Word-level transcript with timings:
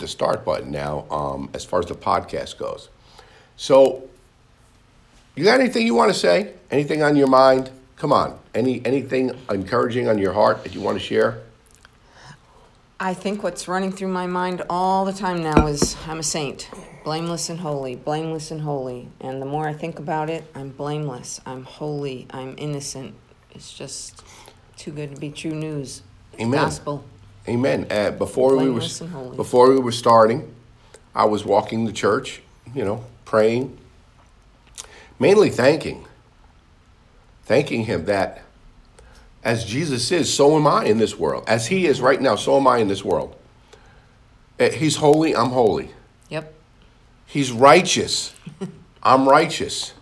the 0.00 0.08
start 0.08 0.44
button 0.44 0.70
now 0.70 1.06
um, 1.10 1.50
as 1.54 1.64
far 1.64 1.80
as 1.80 1.86
the 1.86 1.94
podcast 1.94 2.58
goes. 2.58 2.88
So, 3.56 4.08
you 5.34 5.44
got 5.44 5.60
anything 5.60 5.86
you 5.86 5.94
want 5.94 6.12
to 6.12 6.18
say? 6.18 6.54
Anything 6.70 7.02
on 7.02 7.16
your 7.16 7.28
mind? 7.28 7.70
Come 7.96 8.12
on. 8.12 8.38
Any 8.54 8.84
anything 8.84 9.32
encouraging 9.50 10.08
on 10.08 10.18
your 10.18 10.32
heart 10.32 10.62
that 10.64 10.74
you 10.74 10.80
want 10.80 10.98
to 10.98 11.04
share? 11.04 11.42
I 12.98 13.12
think 13.12 13.42
what's 13.42 13.68
running 13.68 13.92
through 13.92 14.08
my 14.08 14.26
mind 14.26 14.62
all 14.70 15.04
the 15.04 15.12
time 15.12 15.42
now 15.42 15.66
is 15.66 15.94
I'm 16.06 16.20
a 16.20 16.22
saint, 16.22 16.70
blameless 17.04 17.50
and 17.50 17.60
holy, 17.60 17.94
blameless 17.94 18.50
and 18.50 18.62
holy. 18.62 19.08
And 19.20 19.40
the 19.40 19.46
more 19.46 19.68
I 19.68 19.74
think 19.74 19.98
about 19.98 20.30
it, 20.30 20.44
I'm 20.54 20.70
blameless, 20.70 21.40
I'm 21.44 21.64
holy, 21.64 22.26
I'm 22.30 22.54
innocent. 22.56 23.14
It's 23.50 23.72
just 23.74 24.22
too 24.78 24.92
good 24.92 25.14
to 25.14 25.20
be 25.20 25.30
true 25.30 25.54
news. 25.54 26.02
Amen. 26.40 26.62
Gospel. 26.62 27.04
Amen. 27.48 27.86
Uh, 27.90 28.10
before 28.10 28.56
we 28.56 28.64
were 28.64 28.72
Blameless 28.72 29.00
and 29.00 29.10
holy. 29.10 29.36
before 29.36 29.70
we 29.70 29.78
were 29.78 29.92
starting, 29.92 30.54
I 31.14 31.24
was 31.26 31.44
walking 31.44 31.84
the 31.84 31.92
church, 31.92 32.42
you 32.74 32.84
know, 32.84 33.04
praying, 33.24 33.76
mainly 35.18 35.50
thanking, 35.50 36.06
thanking 37.44 37.84
Him 37.84 38.04
that 38.06 38.42
as 39.44 39.64
Jesus 39.64 40.10
is, 40.10 40.32
so 40.32 40.56
am 40.56 40.66
I 40.66 40.86
in 40.86 40.98
this 40.98 41.16
world. 41.16 41.44
As 41.46 41.68
He 41.68 41.86
is 41.86 42.00
right 42.00 42.20
now, 42.20 42.34
so 42.34 42.56
am 42.56 42.66
I 42.66 42.78
in 42.78 42.88
this 42.88 43.04
world. 43.04 43.36
Uh, 44.58 44.70
He's 44.70 44.96
holy. 44.96 45.36
I'm 45.36 45.50
holy. 45.50 45.90
Yep. 46.30 46.52
He's 47.26 47.52
righteous. 47.52 48.34
I'm 49.02 49.28
righteous. 49.28 49.92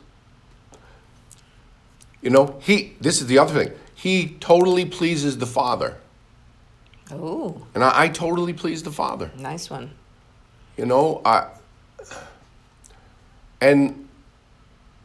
You 2.22 2.30
know, 2.30 2.58
he 2.62 2.94
this 3.02 3.20
is 3.20 3.26
the 3.26 3.38
other 3.38 3.52
thing. 3.64 3.74
He 3.94 4.36
totally 4.40 4.86
pleases 4.86 5.36
the 5.36 5.46
Father. 5.46 5.98
Oh, 7.10 7.66
And 7.74 7.84
I, 7.84 8.02
I 8.04 8.08
totally 8.08 8.52
please 8.52 8.82
the 8.82 8.90
Father. 8.90 9.30
nice 9.36 9.68
one. 9.70 9.90
You 10.76 10.86
know, 10.86 11.20
I 11.24 11.48
and 13.60 14.08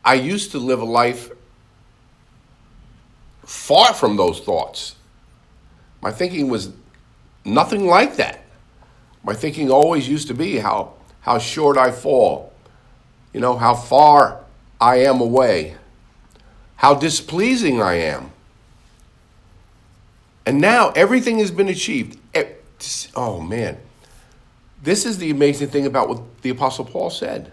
I 0.04 0.16
used 0.16 0.52
to 0.52 0.60
live 0.60 0.82
a 0.82 0.86
life 0.86 1.30
far 3.46 3.94
from 3.94 4.18
those 4.18 4.40
thoughts. 4.40 4.96
My 6.02 6.12
thinking 6.12 6.50
was 6.50 6.72
nothing 7.46 7.86
like 7.86 8.16
that. 8.16 8.42
My 9.24 9.34
thinking 9.34 9.70
always 9.70 10.08
used 10.08 10.28
to 10.30 10.34
be 10.34 10.58
how 10.58 10.94
how 11.22 11.38
short 11.38 11.78
I 11.78 11.92
fall. 11.92 12.54
You 13.34 13.40
know, 13.42 13.58
how 13.58 13.76
far 13.76 14.44
I 14.82 14.98
am 15.02 15.22
away. 15.22 15.76
How 16.78 16.96
displeasing 16.96 17.82
I 17.82 17.96
am. 17.96 18.32
And 20.50 20.60
now 20.60 20.90
everything 20.96 21.38
has 21.38 21.52
been 21.52 21.68
achieved. 21.68 22.18
Eh, 22.34 22.44
Oh 23.16 23.40
man. 23.40 23.78
This 24.82 25.06
is 25.06 25.20
the 25.20 25.30
amazing 25.30 25.68
thing 25.68 25.86
about 25.86 26.10
what 26.10 26.42
the 26.42 26.50
Apostle 26.50 26.86
Paul 26.86 27.12
said. 27.12 27.52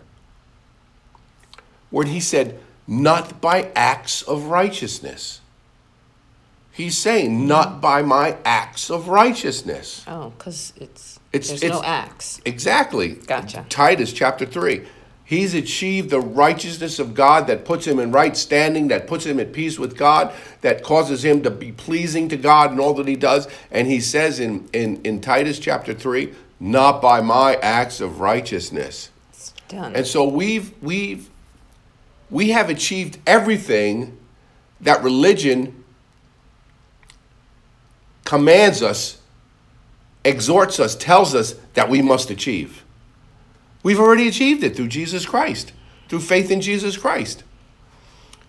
Where 1.90 2.06
he 2.06 2.20
said, 2.20 2.58
not 2.86 3.38
by 3.42 3.70
acts 3.76 4.22
of 4.22 4.44
righteousness. 4.44 5.42
He's 6.72 6.96
saying, 6.96 7.46
not 7.46 7.82
by 7.82 8.00
my 8.00 8.38
acts 8.46 8.90
of 8.90 9.08
righteousness. 9.08 10.02
Oh, 10.08 10.30
because 10.30 10.72
it's, 10.76 11.20
It's- 11.34 11.48
there's 11.50 11.62
it's- 11.64 11.78
no 11.78 11.86
acts. 11.86 12.40
Exactly. 12.46 13.08
Gotcha. 13.26 13.66
Titus 13.68 14.10
chapter 14.10 14.46
3. 14.46 14.86
He's 15.26 15.54
achieved 15.54 16.10
the 16.10 16.20
righteousness 16.20 17.00
of 17.00 17.12
God 17.12 17.48
that 17.48 17.64
puts 17.64 17.84
him 17.84 17.98
in 17.98 18.12
right 18.12 18.36
standing, 18.36 18.86
that 18.88 19.08
puts 19.08 19.26
him 19.26 19.40
at 19.40 19.52
peace 19.52 19.76
with 19.76 19.98
God, 19.98 20.32
that 20.60 20.84
causes 20.84 21.24
him 21.24 21.42
to 21.42 21.50
be 21.50 21.72
pleasing 21.72 22.28
to 22.28 22.36
God 22.36 22.70
in 22.70 22.78
all 22.78 22.94
that 22.94 23.08
he 23.08 23.16
does. 23.16 23.48
And 23.72 23.88
he 23.88 23.98
says 23.98 24.38
in, 24.38 24.68
in, 24.72 25.02
in 25.02 25.20
Titus 25.20 25.58
chapter 25.58 25.92
3, 25.94 26.32
not 26.60 27.02
by 27.02 27.20
my 27.20 27.56
acts 27.56 28.00
of 28.00 28.20
righteousness. 28.20 29.10
It's 29.30 29.52
done. 29.66 29.96
And 29.96 30.06
so 30.06 30.28
we've 30.28 30.72
we've 30.80 31.28
we 32.30 32.50
have 32.50 32.70
achieved 32.70 33.18
everything 33.26 34.16
that 34.80 35.02
religion 35.02 35.84
commands 38.24 38.80
us, 38.80 39.18
exhorts 40.24 40.78
us, 40.78 40.94
tells 40.94 41.34
us 41.34 41.56
that 41.74 41.88
we 41.88 42.00
must 42.00 42.30
achieve. 42.30 42.84
We've 43.82 44.00
already 44.00 44.28
achieved 44.28 44.64
it 44.64 44.74
through 44.76 44.88
Jesus 44.88 45.26
Christ, 45.26 45.72
through 46.08 46.20
faith 46.20 46.50
in 46.50 46.60
Jesus 46.60 46.96
Christ. 46.96 47.44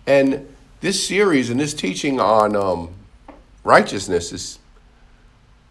And 0.06 0.48
this 0.80 1.06
series 1.06 1.50
and 1.50 1.60
this 1.60 1.74
teaching 1.74 2.20
on 2.20 2.56
um, 2.56 2.94
righteousness 3.64 4.32
is 4.32 4.58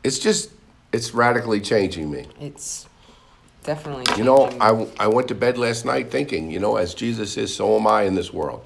it's 0.04 0.20
just 0.20 0.52
it's 0.94 1.14
radically 1.14 1.60
changing 1.60 2.10
me. 2.10 2.28
it's 2.40 2.88
definitely. 3.64 4.06
You 4.18 4.24
know. 4.24 4.46
I, 4.62 4.88
I 5.00 5.08
went 5.08 5.28
to 5.28 5.36
bed 5.36 5.58
last 5.58 5.86
night 5.86 6.10
thinking, 6.10 6.50
you 6.50 6.60
know, 6.60 6.78
as 6.78 6.94
Jesus 6.94 7.36
is, 7.38 7.54
so 7.54 7.78
am 7.78 7.88
I 7.88 8.04
in 8.04 8.16
this 8.16 8.32
world. 8.32 8.64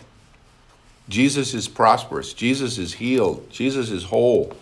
Jesus 1.09 1.53
is 1.53 1.67
prosperous. 1.67 2.33
Jesus 2.33 2.77
is 2.77 2.93
healed. 2.93 3.49
Jesus 3.49 3.89
is 3.89 4.03
whole. 4.03 4.53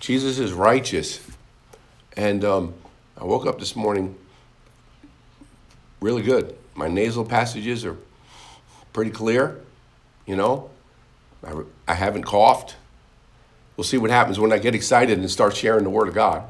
Jesus 0.00 0.38
is 0.38 0.52
righteous. 0.52 1.20
And 2.16 2.44
um, 2.44 2.74
I 3.16 3.24
woke 3.24 3.46
up 3.46 3.58
this 3.58 3.76
morning 3.76 4.16
really 6.00 6.22
good. 6.22 6.56
My 6.74 6.88
nasal 6.88 7.24
passages 7.24 7.84
are 7.84 7.96
pretty 8.92 9.10
clear, 9.10 9.60
you 10.26 10.36
know. 10.36 10.70
I, 11.46 11.62
I 11.88 11.94
haven't 11.94 12.24
coughed. 12.24 12.76
We'll 13.76 13.84
see 13.84 13.98
what 13.98 14.10
happens 14.10 14.38
when 14.38 14.52
I 14.52 14.58
get 14.58 14.74
excited 14.74 15.18
and 15.18 15.30
start 15.30 15.56
sharing 15.56 15.84
the 15.84 15.90
Word 15.90 16.08
of 16.08 16.14
God. 16.14 16.44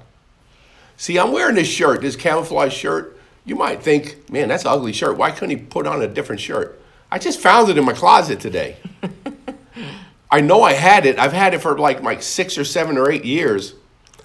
See, 0.97 1.19
I'm 1.19 1.33
wearing 1.33 1.55
this 1.55 1.69
shirt, 1.69 2.03
this 2.03 2.17
camouflage 2.17 2.75
shirt. 2.75 3.19
You 3.45 3.57
might 3.57 3.83
think, 3.83 4.31
man, 4.31 4.49
that's 4.49 4.65
an 4.65 4.71
ugly 4.71 4.93
shirt. 4.93 5.17
Why 5.17 5.31
couldn't 5.31 5.51
he 5.51 5.57
put 5.57 5.87
on 5.87 6.03
a 6.03 6.09
different 6.09 6.41
shirt? 6.41 6.81
I 7.11 7.19
just 7.19 7.41
found 7.41 7.69
it 7.71 7.79
in 7.79 7.85
my 7.85 7.93
closet 7.93 8.41
today. 8.41 8.77
I 10.31 10.41
know 10.41 10.63
I 10.63 10.75
had 10.75 11.07
it. 11.07 11.19
I've 11.19 11.33
had 11.33 11.55
it 11.55 11.61
for 11.61 11.77
like 11.79 12.03
like 12.03 12.23
six 12.23 12.57
or 12.57 12.65
seven 12.65 12.97
or 12.97 13.11
eight 13.11 13.25
years. 13.25 13.75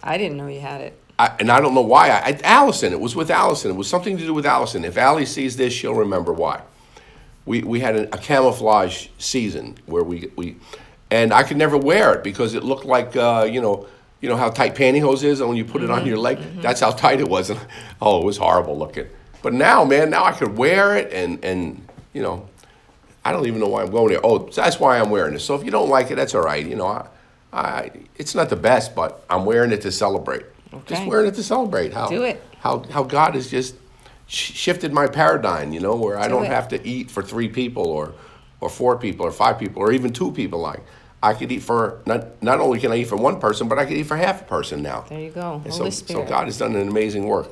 I 0.04 0.18
didn't 0.18 0.38
know 0.38 0.48
you 0.48 0.60
had 0.60 0.82
it. 0.82 1.00
I, 1.18 1.36
and 1.40 1.50
I 1.50 1.62
don't 1.62 1.74
know 1.74 1.82
why. 1.82 2.10
I, 2.10 2.18
I, 2.18 2.40
Allison, 2.44 2.92
it 2.92 3.00
was 3.00 3.16
with 3.16 3.32
Allison. 3.32 3.72
It 3.72 3.76
was 3.76 3.90
something 3.90 4.18
to 4.18 4.26
do 4.26 4.34
with 4.34 4.46
Allison. 4.46 4.84
If 4.84 4.98
Allie 4.98 5.26
sees 5.26 5.56
this, 5.56 5.74
she'll 5.74 5.96
remember 5.96 6.34
why. 6.34 6.62
We, 7.46 7.62
we 7.62 7.80
had 7.80 7.96
a, 7.96 8.16
a 8.16 8.18
camouflage 8.18 9.08
season 9.18 9.78
where 9.86 10.04
we, 10.04 10.32
we, 10.36 10.58
and 11.12 11.32
I 11.32 11.44
could 11.44 11.58
never 11.58 11.78
wear 11.78 12.16
it 12.16 12.24
because 12.24 12.54
it 12.54 12.64
looked 12.64 12.86
like, 12.86 13.16
uh, 13.16 13.48
you 13.50 13.62
know, 13.62 13.88
you 14.20 14.30
know 14.30 14.38
how 14.38 14.50
tight 14.50 14.76
pantyhose 14.76 15.24
is 15.24 15.40
and 15.40 15.48
when 15.48 15.58
you 15.58 15.66
put 15.66 15.84
it 15.84 15.92
on 15.92 16.06
your 16.06 16.18
leg? 16.18 16.40
That's 16.62 16.80
how 16.80 16.92
tight 17.06 17.20
it 17.20 17.28
was. 17.28 17.50
And, 17.50 17.60
oh, 18.02 18.22
it 18.22 18.26
was 18.26 18.38
horrible 18.38 18.78
looking. 18.78 19.08
But 19.42 19.54
now, 19.54 19.86
man, 19.86 20.10
now 20.10 20.26
I 20.26 20.32
could 20.32 20.58
wear 20.58 20.98
it 20.98 21.14
and, 21.14 21.44
and, 21.46 21.88
you 22.14 22.24
know, 22.24 22.50
I 23.24 23.32
don't 23.32 23.48
even 23.48 23.60
know 23.60 23.68
why 23.68 23.84
I'm 23.84 23.92
going 23.92 24.10
there. 24.10 24.22
Oh, 24.24 24.40
that's 24.40 24.80
why 24.80 25.00
I'm 25.00 25.10
wearing 25.10 25.34
this. 25.34 25.46
So 25.46 25.56
if 25.56 25.64
you 25.64 25.72
don't 25.72 25.90
like 25.90 26.12
it, 26.12 26.16
that's 26.16 26.36
all 26.36 26.44
right. 26.44 26.66
You 26.66 26.76
know, 26.76 26.88
I, 26.88 27.08
I, 27.54 27.92
it's 28.18 28.36
not 28.36 28.50
the 28.50 28.56
best, 28.56 28.96
but 28.96 29.24
I'm 29.30 29.46
wearing 29.46 29.72
it 29.72 29.82
to 29.82 29.92
celebrate. 29.92 30.46
Just 30.86 31.06
wearing 31.06 31.28
it 31.28 31.36
to 31.36 31.44
celebrate. 31.44 31.94
How 31.94 32.08
Do 32.08 32.24
it. 32.24 32.42
How 32.60 32.80
how 32.90 33.04
God 33.04 33.36
has 33.36 33.50
just 33.50 33.76
sh- 34.28 34.54
shifted 34.54 34.92
my 34.94 35.08
paradigm. 35.08 35.74
You 35.74 35.80
know, 35.80 35.96
where 35.96 36.18
I 36.18 36.24
Do 36.24 36.36
don't 36.36 36.46
it. 36.46 36.52
have 36.52 36.68
to 36.70 36.88
eat 36.88 37.12
for 37.12 37.22
three 37.24 37.50
people 37.50 37.86
or 37.88 38.14
or 38.62 38.70
four 38.70 38.98
people 38.98 39.26
or 39.26 39.32
five 39.32 39.60
people 39.60 39.82
or 39.82 39.92
even 39.92 40.12
two 40.14 40.32
people. 40.32 40.60
Like 40.60 40.82
I 41.22 41.34
could 41.34 41.52
eat 41.52 41.64
for 41.64 42.02
not 42.06 42.42
not 42.42 42.60
only 42.60 42.80
can 42.80 42.92
I 42.92 42.98
eat 42.98 43.08
for 43.08 43.16
one 43.18 43.40
person, 43.40 43.68
but 43.68 43.78
I 43.80 43.86
could 43.86 43.98
eat 43.98 44.04
for 44.08 44.18
half 44.18 44.42
a 44.42 44.46
person 44.46 44.82
now. 44.82 45.06
There 45.10 45.20
you 45.20 45.32
go. 45.32 45.62
And 45.64 45.74
Holy 45.74 45.92
so, 45.92 46.06
so 46.06 46.24
God 46.26 46.46
has 46.46 46.58
done 46.58 46.76
an 46.76 46.88
amazing 46.88 47.28
work. 47.28 47.48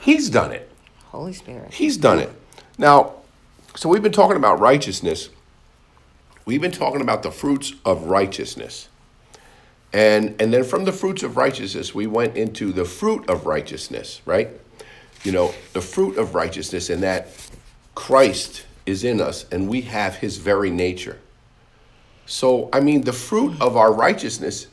He's 0.00 0.28
done 0.28 0.52
it. 0.52 0.70
Holy 1.06 1.32
Spirit. 1.32 1.72
He's 1.72 1.96
done 1.96 2.18
it. 2.18 2.30
Now, 2.76 3.14
so 3.76 3.88
we've 3.88 4.02
been 4.02 4.12
talking 4.12 4.36
about 4.36 4.58
righteousness. 4.60 5.30
We've 6.44 6.60
been 6.60 6.72
talking 6.72 7.00
about 7.00 7.22
the 7.22 7.30
fruits 7.30 7.72
of 7.84 8.04
righteousness. 8.04 8.88
And 9.94 10.36
and 10.40 10.52
then 10.52 10.64
from 10.64 10.84
the 10.84 10.92
fruits 10.92 11.22
of 11.22 11.38
righteousness, 11.38 11.94
we 11.94 12.08
went 12.08 12.36
into 12.36 12.72
the 12.72 12.84
fruit 12.84 13.30
of 13.30 13.46
righteousness, 13.46 14.22
right? 14.26 14.50
You 15.24 15.32
know, 15.32 15.54
the 15.72 15.82
fruit 15.82 16.18
of 16.18 16.34
righteousness 16.34 16.90
and 16.90 17.02
that 17.04 17.28
Christ 17.94 18.66
is 18.86 19.04
in 19.04 19.20
us 19.22 19.46
and 19.52 19.68
we 19.68 19.82
have 19.82 20.16
his 20.16 20.38
very 20.38 20.70
nature. 20.70 21.20
So, 22.26 22.70
I 22.72 22.80
mean, 22.80 23.02
the 23.02 23.12
fruit 23.12 23.54
of 23.60 23.76
our 23.76 23.92
righteousness 23.92 24.66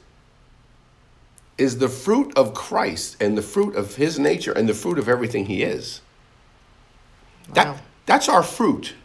is 1.57 1.78
the 1.80 1.90
fruit 1.90 2.34
of 2.38 2.54
Christ 2.56 3.18
and 3.22 3.38
the 3.38 3.44
fruit 3.44 3.75
of 3.75 3.95
his 3.98 4.18
nature 4.19 4.54
and 4.54 4.68
the 4.68 4.74
fruit 4.74 5.00
of 5.00 5.07
everything 5.07 5.45
he 5.48 5.63
is. 5.63 6.01
That 7.54 7.68
Wow. 7.68 7.80
that's 8.07 8.30
our 8.30 8.44
fruit. 8.44 8.95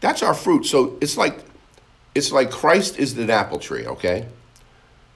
That's 0.00 0.22
our 0.22 0.34
fruit. 0.34 0.66
So 0.66 0.96
it's 1.00 1.16
like 1.16 1.40
it's 2.14 2.32
like 2.32 2.50
Christ 2.52 2.98
is 2.98 3.14
the 3.16 3.32
apple 3.32 3.58
tree, 3.58 3.86
okay? 3.86 4.26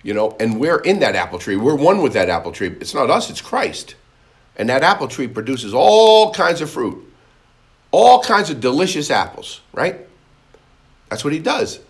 You 0.03 0.15
know, 0.15 0.37
and 0.41 0.59
we're 0.61 0.81
in 0.81 1.01
that 1.01 1.15
apple 1.17 1.39
tree. 1.39 1.57
We're 1.57 1.77
one 1.77 2.03
with 2.03 2.15
that 2.15 2.29
apple 2.29 2.53
tree. 2.53 2.69
It's 2.81 2.95
not 2.95 3.11
us, 3.11 3.31
it's 3.31 3.41
Christ. 3.41 3.95
And 4.57 4.69
that 4.69 4.83
apple 4.83 5.09
tree 5.09 5.29
produces 5.29 5.75
all 5.75 6.33
kinds 6.35 6.61
of 6.61 6.71
fruit. 6.71 7.09
All 7.93 8.23
kinds 8.23 8.51
of 8.51 8.61
delicious 8.61 9.11
apples, 9.11 9.61
right? 9.73 10.01
That's 11.11 11.25
what 11.25 11.33
he 11.33 11.39
does. 11.39 11.81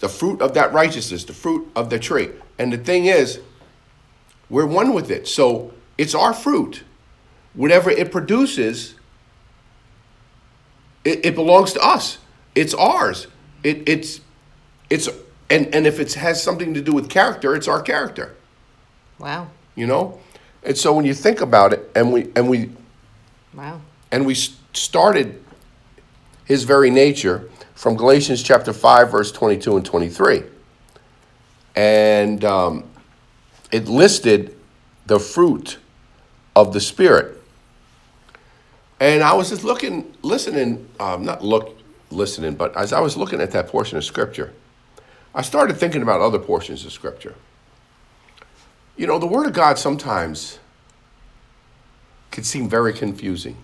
The 0.00 0.08
fruit 0.08 0.42
of 0.42 0.54
that 0.54 0.72
righteousness, 0.72 1.24
the 1.24 1.32
fruit 1.32 1.70
of 1.76 1.90
the 1.90 1.98
tree. 1.98 2.30
And 2.58 2.72
the 2.72 2.78
thing 2.78 3.06
is, 3.06 3.40
we're 4.50 4.66
one 4.66 4.92
with 4.92 5.10
it. 5.10 5.28
So 5.28 5.72
it's 5.96 6.14
our 6.14 6.34
fruit. 6.34 6.82
whatever 7.54 7.90
it 7.90 8.10
produces, 8.10 8.94
it, 11.04 11.26
it 11.26 11.34
belongs 11.34 11.72
to 11.74 11.80
us. 11.80 12.18
It's 12.54 12.74
ours. 12.74 13.26
It, 13.62 13.88
it's 13.88 14.20
it's 14.90 15.08
and 15.52 15.74
and 15.74 15.86
if 15.86 16.00
it 16.00 16.14
has 16.14 16.42
something 16.42 16.72
to 16.74 16.80
do 16.80 16.92
with 16.94 17.10
character, 17.10 17.54
it's 17.54 17.68
our 17.68 17.82
character. 17.82 18.34
Wow. 19.18 19.48
You 19.76 19.86
know, 19.86 20.18
and 20.62 20.76
so 20.76 20.94
when 20.94 21.04
you 21.04 21.14
think 21.14 21.40
about 21.42 21.72
it, 21.74 21.90
and 21.94 22.12
we 22.12 22.30
and 22.34 22.48
we 22.48 22.70
Wow. 23.54 23.82
and 24.10 24.24
we 24.24 24.34
started 24.34 25.44
his 26.46 26.64
very 26.64 26.90
nature 26.90 27.50
from 27.74 27.96
Galatians 27.96 28.42
chapter 28.42 28.72
5, 28.72 29.10
verse 29.10 29.30
22 29.30 29.76
and 29.76 29.84
23. 29.84 30.42
And 31.76 32.44
um, 32.44 32.84
it 33.70 33.88
listed 33.88 34.56
the 35.06 35.18
fruit 35.18 35.78
of 36.56 36.72
the 36.72 36.80
Spirit. 36.80 37.42
And 39.00 39.22
I 39.22 39.34
was 39.34 39.50
just 39.50 39.64
looking, 39.64 40.14
listening, 40.22 40.88
um, 41.00 41.24
not 41.24 41.42
look, 41.44 41.76
listening, 42.10 42.54
but 42.54 42.76
as 42.76 42.92
I 42.92 43.00
was 43.00 43.16
looking 43.16 43.40
at 43.40 43.50
that 43.50 43.68
portion 43.68 43.98
of 43.98 44.04
Scripture, 44.04 44.52
I 45.34 45.42
started 45.42 45.76
thinking 45.76 46.02
about 46.02 46.20
other 46.20 46.38
portions 46.38 46.84
of 46.84 46.92
Scripture. 46.92 47.34
You 48.96 49.06
know, 49.06 49.18
the 49.18 49.26
Word 49.26 49.46
of 49.46 49.52
God 49.52 49.78
sometimes 49.78 50.58
can 52.30 52.44
seem 52.44 52.68
very 52.68 52.92
confusing. 52.92 53.56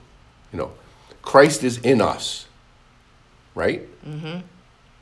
You 0.52 0.58
know, 0.58 0.72
Christ 1.22 1.62
is 1.62 1.78
in 1.78 2.00
us, 2.00 2.46
right? 3.54 3.86
Mm-hmm. 4.04 4.40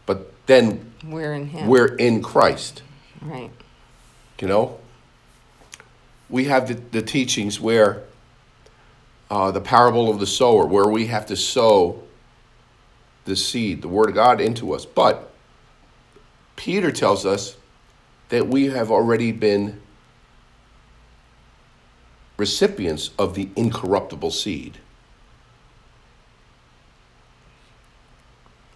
But 0.06 0.32
then 0.46 0.92
We're 1.04 1.34
in 1.34 1.46
Him. 1.46 1.68
we're 1.68 1.94
in 1.94 2.22
Christ, 2.22 2.82
right. 3.22 3.50
you 4.40 4.48
know? 4.48 4.78
We 6.28 6.44
have 6.44 6.66
the, 6.66 6.74
the 6.74 7.02
teachings 7.02 7.60
where 7.60 8.02
uh, 9.30 9.52
the 9.52 9.60
parable 9.60 10.10
of 10.10 10.18
the 10.18 10.26
sower, 10.26 10.66
where 10.66 10.88
we 10.88 11.06
have 11.06 11.26
to 11.26 11.36
sow 11.36 12.02
the 13.24 13.36
seed, 13.36 13.82
the 13.82 13.88
Word 13.88 14.08
of 14.08 14.14
God, 14.16 14.40
into 14.40 14.72
us. 14.72 14.84
But 14.84 15.32
Peter 16.56 16.90
tells 16.90 17.24
us 17.24 17.56
that 18.28 18.48
we 18.48 18.66
have 18.66 18.90
already 18.90 19.32
been 19.32 19.80
recipients 22.36 23.10
of 23.18 23.34
the 23.34 23.48
incorruptible 23.56 24.30
seed. 24.30 24.78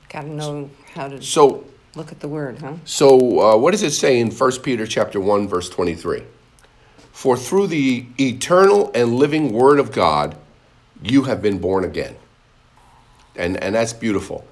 Got 0.09 0.23
to 0.23 0.29
know 0.29 0.71
how 0.95 1.09
to 1.09 1.23
So, 1.23 1.65
look 1.95 2.13
at 2.13 2.21
the 2.21 2.29
word, 2.29 2.59
huh? 2.59 2.75
so 2.85 3.41
uh, 3.41 3.57
what 3.57 3.73
does 3.73 3.83
it 3.83 3.93
say 3.93 4.19
in 4.19 4.31
1 4.31 4.53
Peter 4.63 4.87
chapter 4.87 5.21
1 5.21 5.49
verse 5.49 5.69
23? 5.69 6.23
For 7.13 7.37
through 7.37 7.69
the 7.69 8.07
eternal 8.19 8.91
and 8.95 9.17
living 9.17 9.53
word 9.53 9.79
of 9.79 9.93
God 9.93 10.37
you 11.03 11.23
have 11.25 11.43
been 11.43 11.59
born 11.59 11.85
again. 11.85 12.17
And 13.37 13.57
and 13.63 13.75
that's 13.75 13.93
beautiful. 13.93 14.45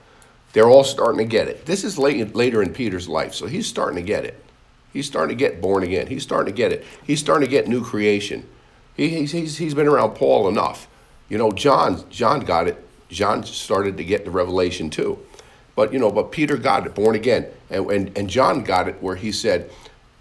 They're 0.52 0.68
all 0.68 0.84
starting 0.84 1.18
to 1.18 1.24
get 1.24 1.48
it. 1.48 1.66
This 1.66 1.84
is 1.84 1.98
late, 1.98 2.34
later 2.34 2.62
in 2.62 2.72
Peter's 2.72 3.08
life, 3.08 3.34
so 3.34 3.46
he's 3.46 3.66
starting 3.66 3.96
to 3.96 4.02
get 4.02 4.24
it. 4.24 4.42
He's 4.92 5.06
starting 5.06 5.36
to 5.36 5.38
get 5.38 5.60
born 5.60 5.82
again. 5.82 6.06
He's 6.06 6.22
starting 6.22 6.52
to 6.52 6.56
get 6.56 6.72
it. 6.72 6.84
He's 7.04 7.20
starting 7.20 7.46
to 7.46 7.50
get 7.50 7.68
new 7.68 7.84
creation. 7.84 8.48
He, 8.96 9.10
he's, 9.10 9.32
he's, 9.32 9.58
he's 9.58 9.74
been 9.74 9.86
around 9.86 10.14
Paul 10.14 10.48
enough. 10.48 10.88
You 11.28 11.38
know, 11.38 11.52
John 11.52 12.08
John 12.10 12.40
got 12.40 12.68
it. 12.68 12.84
John 13.10 13.44
started 13.44 13.96
to 13.98 14.04
get 14.04 14.24
the 14.24 14.30
revelation 14.30 14.90
too. 14.90 15.18
But 15.76 15.92
you 15.92 15.98
know, 15.98 16.10
but 16.10 16.32
Peter 16.32 16.56
got 16.56 16.86
it, 16.86 16.94
born 16.94 17.14
again, 17.14 17.46
and 17.70 17.90
and, 17.90 18.18
and 18.18 18.28
John 18.28 18.64
got 18.64 18.88
it 18.88 19.00
where 19.02 19.16
he 19.16 19.30
said, 19.30 19.70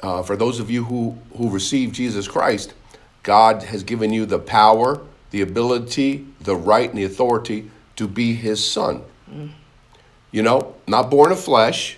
uh, 0.01 0.21
"For 0.21 0.35
those 0.35 0.59
of 0.59 0.69
you 0.69 0.83
who 0.83 1.17
who 1.37 1.49
receive 1.49 1.93
Jesus 1.93 2.27
Christ, 2.27 2.73
God 3.23 3.63
has 3.63 3.83
given 3.83 4.11
you 4.11 4.25
the 4.25 4.39
power, 4.39 5.01
the 5.31 5.41
ability, 5.41 6.27
the 6.41 6.55
right, 6.55 6.89
and 6.89 6.97
the 6.97 7.05
authority 7.05 7.71
to 7.95 8.07
be 8.07 8.33
His 8.33 8.63
son." 8.63 9.01
You 10.37 10.43
know, 10.43 10.75
not 10.85 11.09
born 11.09 11.31
of 11.31 11.39
flesh, 11.39 11.97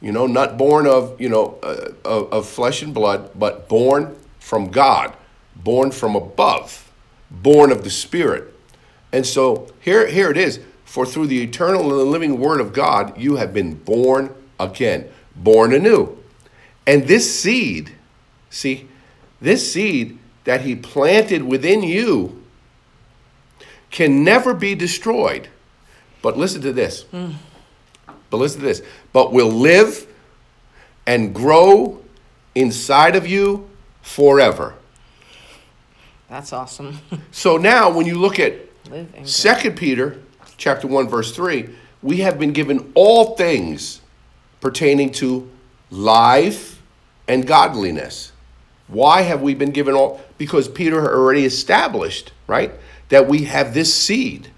you 0.00 0.10
know, 0.10 0.26
not 0.26 0.58
born 0.58 0.88
of 0.88 1.20
you 1.20 1.28
know 1.28 1.56
uh, 1.62 1.92
of, 2.04 2.32
of 2.32 2.48
flesh 2.48 2.82
and 2.82 2.92
blood, 2.92 3.30
but 3.36 3.68
born 3.68 4.16
from 4.40 4.72
God, 4.72 5.14
born 5.54 5.92
from 5.92 6.16
above, 6.16 6.90
born 7.30 7.70
of 7.70 7.84
the 7.84 7.90
Spirit. 7.90 8.52
And 9.12 9.24
so 9.24 9.72
here, 9.78 10.08
here 10.08 10.32
it 10.32 10.36
is. 10.36 10.58
For 10.84 11.06
through 11.06 11.28
the 11.28 11.40
eternal 11.44 11.82
and 11.82 11.92
the 11.92 12.04
living 12.04 12.40
Word 12.40 12.60
of 12.60 12.72
God, 12.72 13.16
you 13.16 13.36
have 13.36 13.54
been 13.54 13.74
born 13.74 14.34
again, 14.58 15.08
born 15.36 15.72
anew. 15.72 16.18
And 16.88 17.06
this 17.06 17.40
seed, 17.40 17.92
see, 18.50 18.88
this 19.40 19.72
seed 19.72 20.18
that 20.42 20.62
He 20.62 20.74
planted 20.74 21.44
within 21.44 21.84
you 21.84 22.42
can 23.92 24.24
never 24.24 24.54
be 24.54 24.74
destroyed. 24.74 25.46
But 26.20 26.36
listen 26.36 26.62
to 26.62 26.72
this. 26.72 27.04
But 28.30 28.38
listen 28.38 28.60
to 28.60 28.66
this. 28.66 28.82
But 29.12 29.32
will 29.32 29.50
live 29.50 30.06
and 31.06 31.34
grow 31.34 32.02
inside 32.54 33.16
of 33.16 33.26
you 33.26 33.68
forever. 34.02 34.74
That's 36.28 36.52
awesome. 36.52 36.98
So 37.32 37.56
now 37.56 37.90
when 37.90 38.06
you 38.06 38.18
look 38.18 38.38
at 38.38 38.52
Live 38.90 39.06
and 39.06 39.12
grow. 39.12 39.24
Second 39.24 39.76
Peter 39.76 40.20
chapter 40.56 40.86
1 40.86 41.08
verse 41.08 41.34
3, 41.34 41.68
we 42.02 42.18
have 42.18 42.38
been 42.38 42.52
given 42.52 42.92
all 42.94 43.36
things 43.36 44.00
pertaining 44.60 45.10
to 45.12 45.50
life 45.90 46.80
and 47.28 47.46
godliness. 47.46 48.32
Why 48.88 49.22
have 49.22 49.42
we 49.42 49.54
been 49.54 49.70
given 49.70 49.94
all? 49.94 50.20
Because 50.38 50.68
Peter 50.68 51.00
already 51.00 51.44
established, 51.44 52.32
right, 52.46 52.72
that 53.08 53.28
we 53.28 53.44
have 53.44 53.74
this 53.74 53.94
seed, 53.94 54.48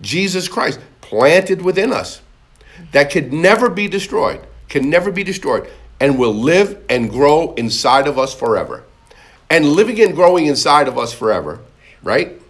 Jesus 0.00 0.48
Christ, 0.48 0.80
planted 1.00 1.62
within 1.62 1.92
us 1.92 2.20
that 2.92 3.10
could 3.10 3.32
never 3.32 3.68
be 3.68 3.88
destroyed, 3.88 4.40
can 4.68 4.88
never 4.88 5.10
be 5.10 5.24
destroyed, 5.24 5.68
and 6.00 6.18
will 6.18 6.34
live 6.34 6.82
and 6.88 7.10
grow 7.10 7.54
inside 7.54 8.06
of 8.06 8.18
us 8.18 8.34
forever. 8.34 8.84
And 9.50 9.66
living 9.66 10.00
and 10.00 10.14
growing 10.14 10.46
inside 10.46 10.88
of 10.88 10.98
us 10.98 11.12
forever, 11.12 11.60
right? 12.02 12.40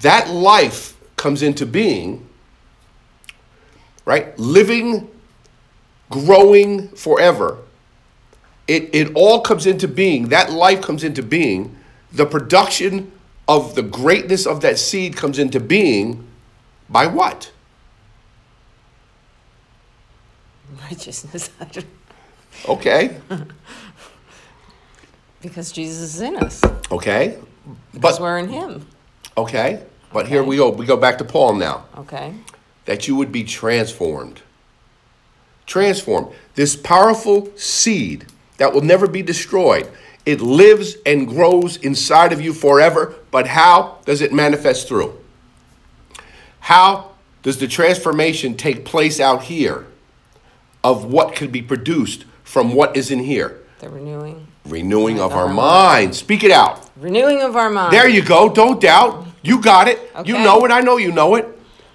That 0.00 0.28
life 0.30 0.96
comes 1.16 1.42
into 1.42 1.64
being, 1.64 2.28
right? 4.04 4.36
Living, 4.38 5.08
growing 6.10 6.88
forever. 6.88 7.58
It, 8.68 8.90
it 8.94 9.12
all 9.14 9.40
comes 9.40 9.66
into 9.66 9.88
being. 9.88 10.28
That 10.28 10.50
life 10.50 10.80
comes 10.80 11.04
into 11.04 11.22
being. 11.22 11.76
The 12.12 12.26
production 12.26 13.12
of 13.48 13.74
the 13.74 13.82
greatness 13.82 14.46
of 14.46 14.60
that 14.62 14.78
seed 14.78 15.16
comes 15.16 15.38
into 15.38 15.60
being 15.60 16.26
by 16.88 17.06
what? 17.06 17.51
Righteousness. 20.90 21.50
Okay. 22.68 23.16
because 25.40 25.72
Jesus 25.72 26.14
is 26.14 26.20
in 26.20 26.36
us. 26.36 26.62
Okay. 26.90 27.38
Because 27.92 28.18
But 28.18 28.22
we're 28.22 28.38
in 28.38 28.48
Him. 28.48 28.86
okay. 29.36 29.82
But 30.12 30.28
here 30.28 30.44
we 30.44 30.56
go. 30.56 30.68
We 30.68 30.84
go 30.84 30.98
back 30.98 31.16
to 31.18 31.24
Paul 31.24 31.54
now. 31.54 31.86
Okay. 31.96 32.34
That 32.84 33.08
you 33.08 33.16
would 33.16 33.32
be 33.32 33.42
transformed. 33.42 34.42
Transformed. 35.64 36.34
This 36.54 36.76
powerful 36.76 37.50
seed 37.56 38.26
that 38.58 38.74
will 38.74 38.82
never 38.82 39.06
be 39.06 39.22
destroyed. 39.22 39.90
It 40.26 40.42
lives 40.42 40.96
and 41.06 41.26
grows 41.26 41.78
inside 41.78 42.32
of 42.32 42.40
you 42.40 42.52
forever. 42.52 43.14
But 43.30 43.46
how 43.46 43.98
does 44.04 44.20
it 44.20 44.32
manifest 44.32 44.88
through? 44.88 45.18
How 46.60 47.12
does 47.42 47.58
the 47.58 47.66
transformation 47.66 48.56
take 48.56 48.84
place 48.84 49.18
out 49.18 49.44
here 49.44 49.86
of 50.84 51.04
what 51.04 51.34
can 51.34 51.50
be 51.50 51.62
produced 51.62 52.24
from 52.44 52.74
what 52.74 52.96
is 52.96 53.10
in 53.10 53.20
here? 53.20 53.60
The 53.78 53.88
renewing. 53.88 54.46
Renewing 54.66 55.18
of 55.18 55.32
Of 55.32 55.38
our 55.38 55.46
our 55.46 55.52
mind. 55.52 56.14
Speak 56.14 56.44
it 56.44 56.50
out. 56.50 56.88
Renewing 56.96 57.42
of 57.42 57.56
our 57.56 57.70
mind. 57.70 57.92
There 57.92 58.08
you 58.08 58.22
go. 58.22 58.48
Don't 58.48 58.80
doubt. 58.80 59.26
You 59.42 59.60
got 59.60 59.88
it. 59.88 59.98
You 60.24 60.34
know 60.34 60.64
it. 60.64 60.70
I 60.70 60.80
know 60.80 60.96
you 60.96 61.10
know 61.10 61.34
it. 61.34 61.48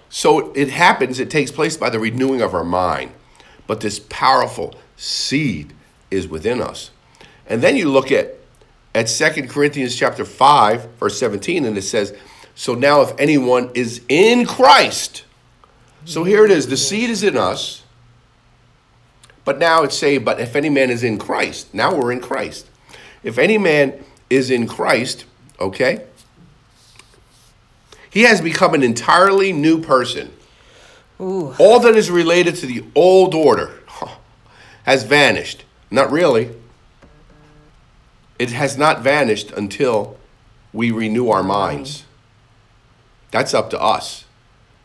So 0.10 0.52
it 0.54 0.70
happens. 0.70 1.20
It 1.20 1.30
takes 1.30 1.52
place 1.52 1.78
by 1.78 1.90
the 1.90 2.00
renewing 2.00 2.42
of 2.42 2.54
our 2.54 2.64
mind. 2.64 3.12
But 3.68 3.82
this 3.82 4.00
powerful 4.00 4.76
seed 4.96 5.74
is 6.12 6.28
within 6.28 6.62
us. 6.62 6.92
And 7.46 7.62
then 7.62 7.78
you 7.78 7.90
look 7.90 8.12
at 8.12 8.36
at 8.96 9.08
2 9.08 9.48
Corinthians 9.48 9.96
chapter 9.96 10.26
5 10.26 10.90
verse 11.00 11.20
17 11.20 11.66
and 11.66 11.78
it 11.78 11.84
says, 11.84 12.14
"So 12.56 12.74
now 12.74 13.02
if 13.02 13.14
anyone 13.20 13.70
is 13.74 14.02
in 14.10 14.46
Christ." 14.46 15.24
So 16.04 16.24
here 16.24 16.46
it 16.46 16.52
is. 16.52 16.68
The 16.68 16.78
seed 16.78 17.10
is 17.10 17.24
in 17.24 17.38
us. 17.38 17.84
But 19.48 19.60
now 19.60 19.84
it's 19.84 19.98
saying, 19.98 20.26
but 20.26 20.42
if 20.42 20.58
any 20.58 20.68
man 20.68 20.90
is 20.90 21.06
in 21.06 21.18
Christ, 21.18 21.74
now 21.74 21.96
we're 21.96 22.12
in 22.12 22.20
Christ. 22.20 22.70
If 23.24 23.38
any 23.38 23.58
man 23.58 24.04
is 24.30 24.52
in 24.52 24.68
Christ, 24.68 25.24
okay, 25.58 26.06
he 28.10 28.24
has 28.24 28.42
become 28.42 28.74
an 28.74 28.84
entirely 28.84 29.54
new 29.54 29.80
person. 29.82 30.34
Ooh. 31.22 31.56
All 31.60 31.80
that 31.80 31.96
is 31.96 32.12
related 32.12 32.58
to 32.58 32.66
the 32.66 32.84
old 32.94 33.34
order 33.34 33.72
has 34.84 35.04
vanished. 35.04 35.64
Not 35.90 36.12
really. 36.12 36.54
It 38.38 38.52
has 38.52 38.78
not 38.78 39.02
vanished 39.02 39.52
until 39.52 40.18
we 40.74 40.92
renew 40.92 41.30
our 41.30 41.42
minds. 41.42 42.04
That's 43.32 43.54
up 43.54 43.70
to 43.70 43.82
us. 43.82 44.26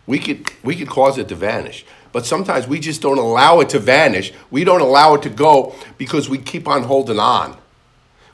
We 0.06 0.20
could 0.20 0.52
we 0.62 0.76
could 0.76 0.88
cause 0.88 1.18
it 1.18 1.26
to 1.30 1.34
vanish. 1.34 1.84
But 2.12 2.26
sometimes 2.26 2.66
we 2.66 2.78
just 2.78 3.00
don't 3.00 3.18
allow 3.18 3.60
it 3.60 3.70
to 3.70 3.78
vanish. 3.78 4.32
We 4.50 4.64
don't 4.64 4.82
allow 4.82 5.14
it 5.14 5.22
to 5.22 5.30
go 5.30 5.74
because 5.98 6.28
we 6.28 6.38
keep 6.38 6.68
on 6.68 6.82
holding 6.82 7.18
on. 7.18 7.56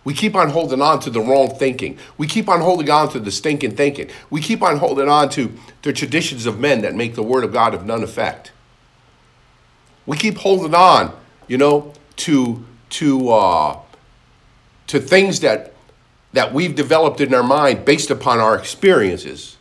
We 0.04 0.14
keep 0.14 0.34
on 0.34 0.50
holding 0.50 0.80
on 0.80 1.00
to 1.00 1.10
the 1.10 1.20
wrong 1.20 1.54
thinking. 1.54 1.98
We 2.16 2.26
keep 2.26 2.48
on 2.48 2.60
holding 2.60 2.88
on 2.90 3.10
to 3.10 3.20
the 3.20 3.30
stinking 3.30 3.76
thinking. 3.76 4.10
We 4.30 4.40
keep 4.40 4.62
on 4.62 4.78
holding 4.78 5.08
on 5.08 5.28
to 5.30 5.52
the 5.82 5.92
traditions 5.92 6.46
of 6.46 6.58
men 6.58 6.80
that 6.80 6.94
make 6.94 7.14
the 7.14 7.22
word 7.22 7.44
of 7.44 7.52
God 7.52 7.74
of 7.74 7.84
none 7.84 8.02
effect. 8.02 8.52
We 10.06 10.16
keep 10.16 10.38
holding 10.38 10.74
on, 10.74 11.14
you 11.46 11.58
know, 11.58 11.92
to 12.16 12.64
to 12.90 13.30
uh, 13.30 13.78
to 14.86 14.98
things 14.98 15.40
that 15.40 15.74
that 16.32 16.52
we've 16.54 16.74
developed 16.74 17.20
in 17.20 17.34
our 17.34 17.42
mind 17.42 17.84
based 17.84 18.10
upon 18.10 18.38
our 18.38 18.56
experiences. 18.56 19.56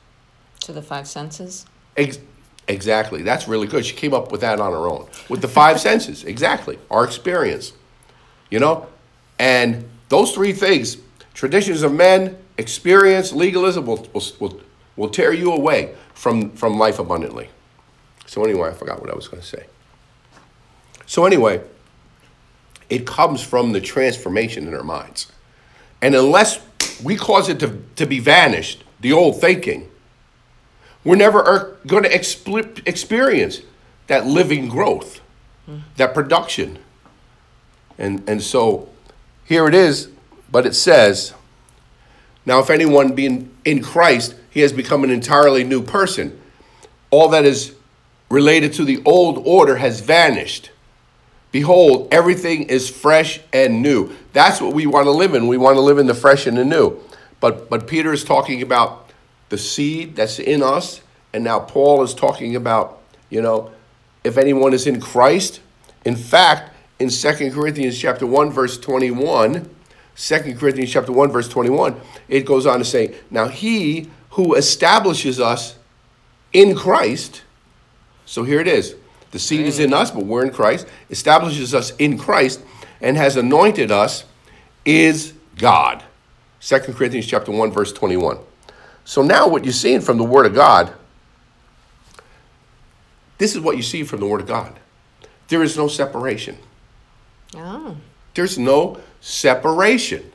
To 0.62 0.72
the 0.72 0.82
five 0.82 1.08
senses? 1.08 1.66
Ex- 1.96 2.20
exactly. 2.68 3.22
That's 3.24 3.48
really 3.48 3.68
good. 3.68 3.86
She 3.86 3.96
came 3.96 4.14
up 4.14 4.32
with 4.32 4.42
that 4.42 4.60
on 4.60 4.72
her 4.72 4.88
own. 4.88 5.08
With 5.30 5.42
the 5.42 5.48
five 5.48 5.80
senses. 5.88 6.24
Exactly. 6.24 6.80
Our 6.90 7.04
experience. 7.04 7.74
You 8.50 8.60
know? 8.60 8.88
And 9.40 9.88
those 10.10 10.34
three 10.34 10.54
things 10.54 10.98
traditions 11.34 11.84
of 11.84 11.94
men, 11.94 12.36
experience, 12.58 13.32
legalism 13.32 13.86
will, 13.86 14.08
will, 14.40 14.60
will, 14.96 15.10
tear 15.10 15.32
you 15.32 15.52
away 15.52 15.94
from, 16.16 16.50
from 16.52 16.80
life 16.80 16.98
abundantly. 16.98 17.48
So, 18.26 18.44
anyway, 18.44 18.70
I 18.70 18.74
forgot 18.74 19.00
what 19.00 19.12
I 19.12 19.16
was 19.16 19.28
going 19.28 19.42
to 19.42 19.48
say. 19.48 19.68
So, 21.06 21.26
anyway, 21.26 21.62
it 22.90 23.06
comes 23.06 23.44
from 23.44 23.72
the 23.72 23.82
transformation 23.82 24.68
in 24.68 24.74
our 24.74 24.84
minds. 24.84 25.32
And 26.02 26.16
unless 26.16 26.60
we 27.04 27.16
cause 27.16 27.50
it 27.50 27.60
to, 27.60 27.84
to 27.98 28.08
be 28.08 28.20
vanished, 28.20 28.84
the 29.00 29.14
old 29.14 29.40
thinking, 29.40 29.90
we're 31.08 31.16
never 31.16 31.78
going 31.88 32.04
to 32.04 32.14
experience 32.14 33.62
that 34.08 34.26
living 34.26 34.68
growth, 34.68 35.22
that 35.96 36.14
production. 36.14 36.80
And, 37.98 38.28
and 38.28 38.44
so 38.44 38.90
here 39.46 39.70
it 39.70 39.74
is, 39.74 40.10
but 40.52 40.66
it 40.66 40.76
says, 40.76 41.34
Now, 42.46 42.60
if 42.60 42.70
anyone 42.70 43.16
be 43.16 43.26
in, 43.26 43.56
in 43.64 43.82
Christ, 43.82 44.36
he 44.50 44.60
has 44.60 44.74
become 44.74 45.06
an 45.06 45.10
entirely 45.10 45.64
new 45.64 45.82
person. 45.82 46.42
All 47.10 47.30
that 47.30 47.46
is 47.46 47.74
related 48.30 48.74
to 48.74 48.84
the 48.84 49.02
old 49.06 49.42
order 49.46 49.78
has 49.78 50.02
vanished. 50.02 50.72
Behold, 51.54 52.10
everything 52.12 52.64
is 52.64 52.90
fresh 52.90 53.40
and 53.54 53.82
new. 53.82 54.12
That's 54.34 54.60
what 54.60 54.74
we 54.74 54.86
want 54.86 55.06
to 55.06 55.12
live 55.12 55.36
in. 55.36 55.48
We 55.48 55.56
want 55.56 55.78
to 55.78 55.82
live 55.82 56.00
in 56.00 56.08
the 56.08 56.14
fresh 56.14 56.48
and 56.48 56.58
the 56.58 56.66
new. 56.66 57.00
But 57.40 57.70
but 57.70 57.88
Peter 57.88 58.12
is 58.12 58.26
talking 58.26 58.62
about 58.62 59.07
the 59.50 59.58
seed 59.58 60.16
that's 60.16 60.39
in 60.39 60.62
us, 60.62 61.01
and 61.34 61.44
now 61.44 61.60
Paul 61.60 62.04
is 62.04 62.13
talking 62.13 62.56
about, 62.56 63.01
you 63.30 63.42
know, 63.42 63.72
if 64.24 64.38
anyone 64.38 64.74
is 64.74 64.88
in 64.88 65.00
Christ. 65.00 65.62
In 66.06 66.16
fact, 66.16 66.75
in 67.00 67.10
2 67.10 67.51
Corinthians 67.51 67.98
chapter 67.98 68.25
1, 68.25 68.51
verse 68.51 68.77
21, 68.77 69.70
2 70.16 70.56
Corinthians 70.56 70.92
chapter 70.92 71.12
1, 71.12 71.32
verse 71.32 71.48
21, 71.48 72.00
it 72.27 72.46
goes 72.46 72.66
on 72.66 72.80
to 72.80 72.86
say, 72.86 73.16
Now 73.30 73.48
he 73.48 74.10
who 74.32 74.56
establishes 74.56 75.39
us 75.39 75.77
in 76.54 76.75
Christ, 76.75 77.44
so 78.25 78.44
here 78.44 78.60
it 78.60 78.68
is. 78.68 78.96
The 79.32 79.39
seed 79.39 79.66
is 79.66 79.80
in 79.80 79.94
us, 79.94 80.12
but 80.12 80.25
we're 80.25 80.46
in 80.46 80.51
Christ, 80.51 80.88
establishes 81.10 81.75
us 81.75 81.96
in 81.98 82.18
Christ, 82.18 82.62
and 83.01 83.18
has 83.18 83.36
anointed 83.36 83.92
us, 83.92 84.25
is 84.86 85.34
God. 85.58 86.04
2 86.62 86.80
Corinthians 86.80 87.27
chapter 87.27 87.51
1, 87.51 87.72
verse 87.72 87.94
21. 87.94 88.39
So 89.08 89.22
now 89.22 89.48
what 89.48 89.64
you're 89.64 89.72
seeing 89.72 90.02
from 90.02 90.18
the 90.18 90.26
Word 90.26 90.46
of 90.46 90.54
God, 90.54 90.92
this 93.38 93.56
is 93.56 93.62
what 93.62 93.78
you 93.78 93.82
see 93.82 94.04
from 94.04 94.20
the 94.20 94.26
Word 94.26 94.42
of 94.42 94.48
God. 94.48 94.78
There 95.48 95.64
is 95.64 95.78
no 95.78 95.88
separation. 95.88 96.58
Oh. 97.56 97.96
There's 98.34 98.58
no 98.58 99.00
separation. 99.22 100.30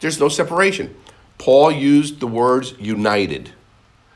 There's 0.00 0.18
no 0.18 0.28
separation. 0.28 0.96
Paul 1.38 1.70
used 1.70 2.18
the 2.18 2.26
words 2.26 2.74
united. 2.80 3.52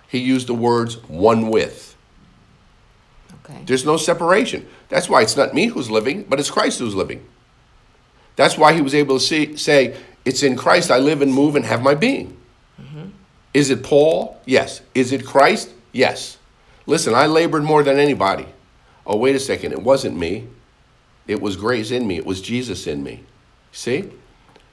He 0.08 0.18
used 0.18 0.48
the 0.48 0.54
words 0.54 0.96
one 1.04 1.50
with. 1.50 1.96
Okay. 3.44 3.62
There's 3.64 3.84
no 3.84 3.96
separation. 3.96 4.68
That's 4.88 5.08
why 5.08 5.22
it's 5.22 5.36
not 5.36 5.54
me 5.54 5.66
who's 5.66 5.88
living, 5.88 6.24
but 6.24 6.40
it's 6.40 6.50
Christ 6.50 6.80
who's 6.80 6.96
living. 6.96 7.24
That's 8.34 8.58
why 8.58 8.72
he 8.72 8.80
was 8.80 8.92
able 8.92 9.20
to 9.20 9.24
see, 9.24 9.56
say, 9.56 9.96
It's 10.24 10.42
in 10.42 10.56
Christ 10.56 10.90
I 10.90 10.98
live 10.98 11.22
and 11.22 11.32
move 11.32 11.54
and 11.54 11.64
have 11.64 11.80
my 11.80 11.94
being. 11.94 12.36
Is 13.52 13.70
it 13.70 13.82
Paul? 13.82 14.40
Yes. 14.46 14.80
Is 14.94 15.12
it 15.12 15.26
Christ? 15.26 15.70
Yes. 15.92 16.38
Listen, 16.86 17.14
I 17.14 17.26
labored 17.26 17.64
more 17.64 17.82
than 17.82 17.98
anybody. 17.98 18.46
Oh, 19.06 19.16
wait 19.16 19.36
a 19.36 19.40
second. 19.40 19.72
It 19.72 19.82
wasn't 19.82 20.16
me. 20.16 20.46
It 21.26 21.40
was 21.40 21.56
grace 21.56 21.90
in 21.90 22.06
me. 22.06 22.16
It 22.16 22.26
was 22.26 22.40
Jesus 22.40 22.86
in 22.86 23.02
me. 23.02 23.24
See? 23.72 24.10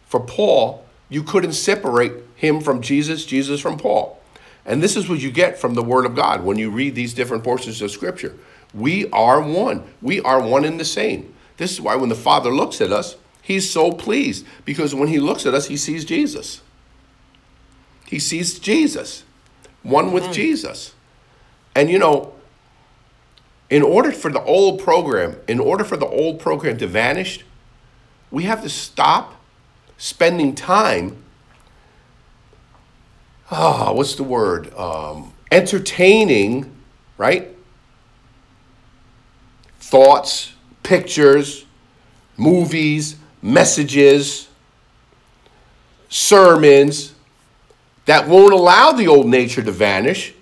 For 0.06 0.20
Paul, 0.20 0.86
you 1.10 1.24
couldn't 1.24 1.54
separate 1.54 2.14
him 2.36 2.62
from 2.62 2.82
Jesus, 2.82 3.26
Jesus 3.26 3.60
from 3.60 3.78
Paul. 3.78 4.20
And 4.66 4.84
this 4.84 4.98
is 4.98 5.08
what 5.08 5.20
you 5.20 5.32
get 5.32 5.58
from 5.58 5.74
the 5.74 5.84
Word 5.84 6.06
of 6.06 6.16
God 6.16 6.44
when 6.44 6.58
you 6.58 6.70
read 6.70 6.94
these 6.94 7.14
different 7.14 7.44
portions 7.44 7.82
of 7.82 7.92
Scripture. 7.92 8.36
We 8.74 9.10
are 9.12 9.42
one. 9.42 9.84
We 10.02 10.22
are 10.22 10.42
one 10.42 10.66
in 10.66 10.78
the 10.78 10.86
same. 10.86 11.34
This 11.58 11.72
is 11.72 11.82
why 11.82 11.96
when 11.96 12.10
the 12.10 12.16
Father 12.16 12.52
looks 12.52 12.82
at 12.82 12.92
us, 12.92 13.16
he's 13.42 13.70
so 13.70 13.92
pleased 13.92 14.46
because 14.66 14.94
when 14.94 15.08
he 15.08 15.20
looks 15.20 15.46
at 15.46 15.54
us, 15.54 15.68
he 15.68 15.78
sees 15.78 16.06
Jesus. 16.06 16.62
He 18.08 18.20
sees 18.20 18.58
Jesus, 18.60 19.24
one 19.84 20.12
with 20.12 20.32
Jesus. 20.32 20.94
And 21.76 21.90
you 21.90 22.00
know, 22.00 22.34
in 23.70 23.84
order 23.84 24.12
for 24.12 24.32
the 24.32 24.42
old 24.42 24.82
program, 24.82 25.36
in 25.48 25.60
order 25.60 25.84
for 25.84 25.98
the 25.98 26.08
old 26.08 26.40
program 26.40 26.78
to 26.78 26.88
vanish, 26.88 27.44
we 28.32 28.44
have 28.44 28.64
to 28.64 28.70
stop 28.70 29.36
spending 29.98 30.56
time. 30.56 31.22
Ah, 33.52 33.90
oh, 33.90 33.94
what's 33.94 34.16
the 34.16 34.24
word? 34.24 34.74
Um, 34.74 35.34
entertaining, 35.52 36.76
right? 37.18 37.54
thoughts, 39.88 40.54
pictures, 40.84 41.66
movies, 42.36 43.16
messages, 43.42 44.50
sermons 46.10 47.14
that 48.08 48.28
won't 48.28 48.54
allow 48.54 48.94
the 48.94 49.08
old 49.08 49.28
nature 49.28 49.62
to 49.62 49.72
vanish 49.72 50.34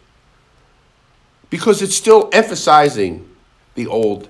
because 1.49 1.81
it's 1.81 1.95
still 1.95 2.29
emphasizing 2.31 3.27
the 3.73 3.87
old 3.87 4.29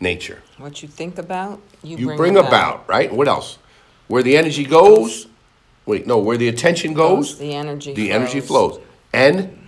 nature. 0.00 0.42
What 0.58 0.82
you 0.82 0.88
think 0.88 1.16
about, 1.16 1.60
you, 1.82 1.96
you 1.96 2.06
bring, 2.06 2.18
bring 2.18 2.36
about. 2.36 2.48
about. 2.48 2.88
right? 2.88 3.12
What 3.12 3.28
else? 3.28 3.58
Where 4.08 4.22
the 4.22 4.36
energy 4.36 4.64
goes, 4.64 5.28
wait, 5.86 6.06
no, 6.06 6.18
where 6.18 6.36
the 6.36 6.48
attention 6.48 6.92
goes, 6.92 7.38
the 7.38 7.54
energy 7.54 7.94
the 7.94 8.08
flows. 8.08 8.14
energy 8.14 8.40
flows. 8.40 8.80
And 9.12 9.58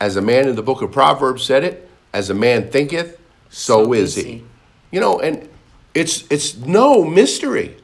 as 0.00 0.16
a 0.16 0.22
man 0.22 0.48
in 0.48 0.56
the 0.56 0.62
book 0.62 0.82
of 0.82 0.90
Proverbs 0.90 1.44
said 1.44 1.64
it, 1.64 1.88
as 2.12 2.30
a 2.30 2.34
man 2.34 2.70
thinketh, 2.70 3.20
so, 3.50 3.84
so 3.84 3.92
is 3.92 4.14
he. 4.14 4.42
You 4.90 5.00
know, 5.00 5.20
and 5.20 5.48
it's 5.92 6.24
it's 6.30 6.56
no 6.56 7.04
mystery. 7.04 7.76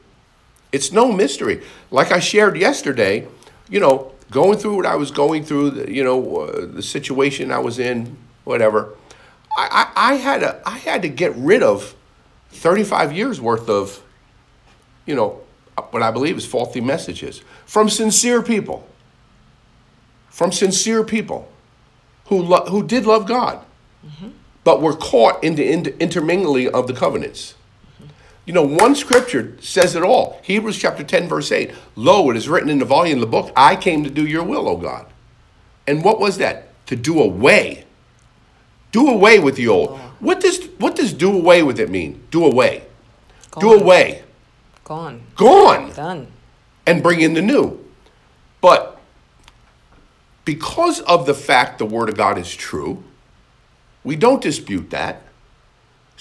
It's 0.72 0.90
no 0.90 1.12
mystery. 1.12 1.62
Like 1.90 2.12
I 2.12 2.20
shared 2.20 2.56
yesterday, 2.56 3.26
you 3.68 3.80
know, 3.80 4.12
going 4.30 4.58
through 4.58 4.76
what 4.76 4.86
I 4.86 4.96
was 4.96 5.10
going 5.10 5.44
through, 5.44 5.70
the, 5.70 5.92
you 5.92 6.04
know, 6.04 6.36
uh, 6.38 6.66
the 6.66 6.82
situation 6.82 7.50
I 7.50 7.58
was 7.58 7.78
in, 7.78 8.16
whatever. 8.44 8.94
I, 9.56 9.90
I, 9.96 10.12
I 10.12 10.14
had 10.14 10.40
to 10.40 10.60
I 10.64 10.78
had 10.78 11.02
to 11.02 11.08
get 11.08 11.34
rid 11.36 11.62
of 11.62 11.94
35 12.50 13.12
years 13.12 13.40
worth 13.40 13.68
of, 13.68 14.02
you 15.06 15.14
know, 15.14 15.40
what 15.90 16.02
I 16.02 16.10
believe 16.10 16.36
is 16.36 16.46
faulty 16.46 16.80
messages 16.80 17.42
from 17.66 17.88
sincere 17.88 18.42
people. 18.42 18.86
From 20.28 20.52
sincere 20.52 21.02
people 21.04 21.50
who 22.26 22.42
lo- 22.42 22.66
who 22.66 22.86
did 22.86 23.06
love 23.06 23.26
God. 23.26 23.64
Mm-hmm 24.06 24.28
but 24.64 24.82
we're 24.82 24.96
caught 24.96 25.42
in 25.42 25.54
the 25.54 25.68
intermingling 26.00 26.72
of 26.74 26.86
the 26.86 26.92
covenants. 26.92 27.54
You 28.46 28.54
know, 28.54 28.62
one 28.62 28.94
scripture 28.94 29.56
says 29.60 29.94
it 29.94 30.02
all. 30.02 30.40
Hebrews 30.42 30.78
chapter 30.78 31.04
10, 31.04 31.28
verse 31.28 31.52
8. 31.52 31.72
Lo, 31.94 32.30
it 32.30 32.36
is 32.36 32.48
written 32.48 32.70
in 32.70 32.78
the 32.78 32.84
volume 32.84 33.18
of 33.18 33.20
the 33.20 33.26
book, 33.26 33.52
I 33.54 33.76
came 33.76 34.02
to 34.04 34.10
do 34.10 34.26
your 34.26 34.42
will, 34.42 34.68
O 34.68 34.76
God. 34.76 35.06
And 35.86 36.02
what 36.02 36.18
was 36.18 36.38
that? 36.38 36.68
To 36.86 36.96
do 36.96 37.20
away. 37.20 37.84
Do 38.92 39.08
away 39.08 39.38
with 39.38 39.56
the 39.56 39.68
old. 39.68 39.90
Oh. 39.90 40.12
What 40.20 40.40
does 40.40 40.64
what 40.78 40.96
does 40.96 41.12
do 41.12 41.32
away 41.32 41.62
with 41.62 41.78
it 41.78 41.90
mean? 41.90 42.22
Do 42.30 42.44
away. 42.44 42.84
Gone. 43.50 43.60
Do 43.60 43.72
away. 43.72 44.24
Gone. 44.84 45.22
Gone. 45.36 45.92
Done. 45.92 46.26
And 46.86 47.02
bring 47.02 47.20
in 47.20 47.34
the 47.34 47.42
new. 47.42 47.84
But 48.60 48.98
because 50.44 51.00
of 51.00 51.26
the 51.26 51.34
fact 51.34 51.78
the 51.78 51.86
word 51.86 52.08
of 52.08 52.16
God 52.16 52.38
is 52.38 52.54
true, 52.54 53.02
we 54.02 54.16
don't 54.16 54.42
dispute 54.42 54.90
that. 54.90 55.22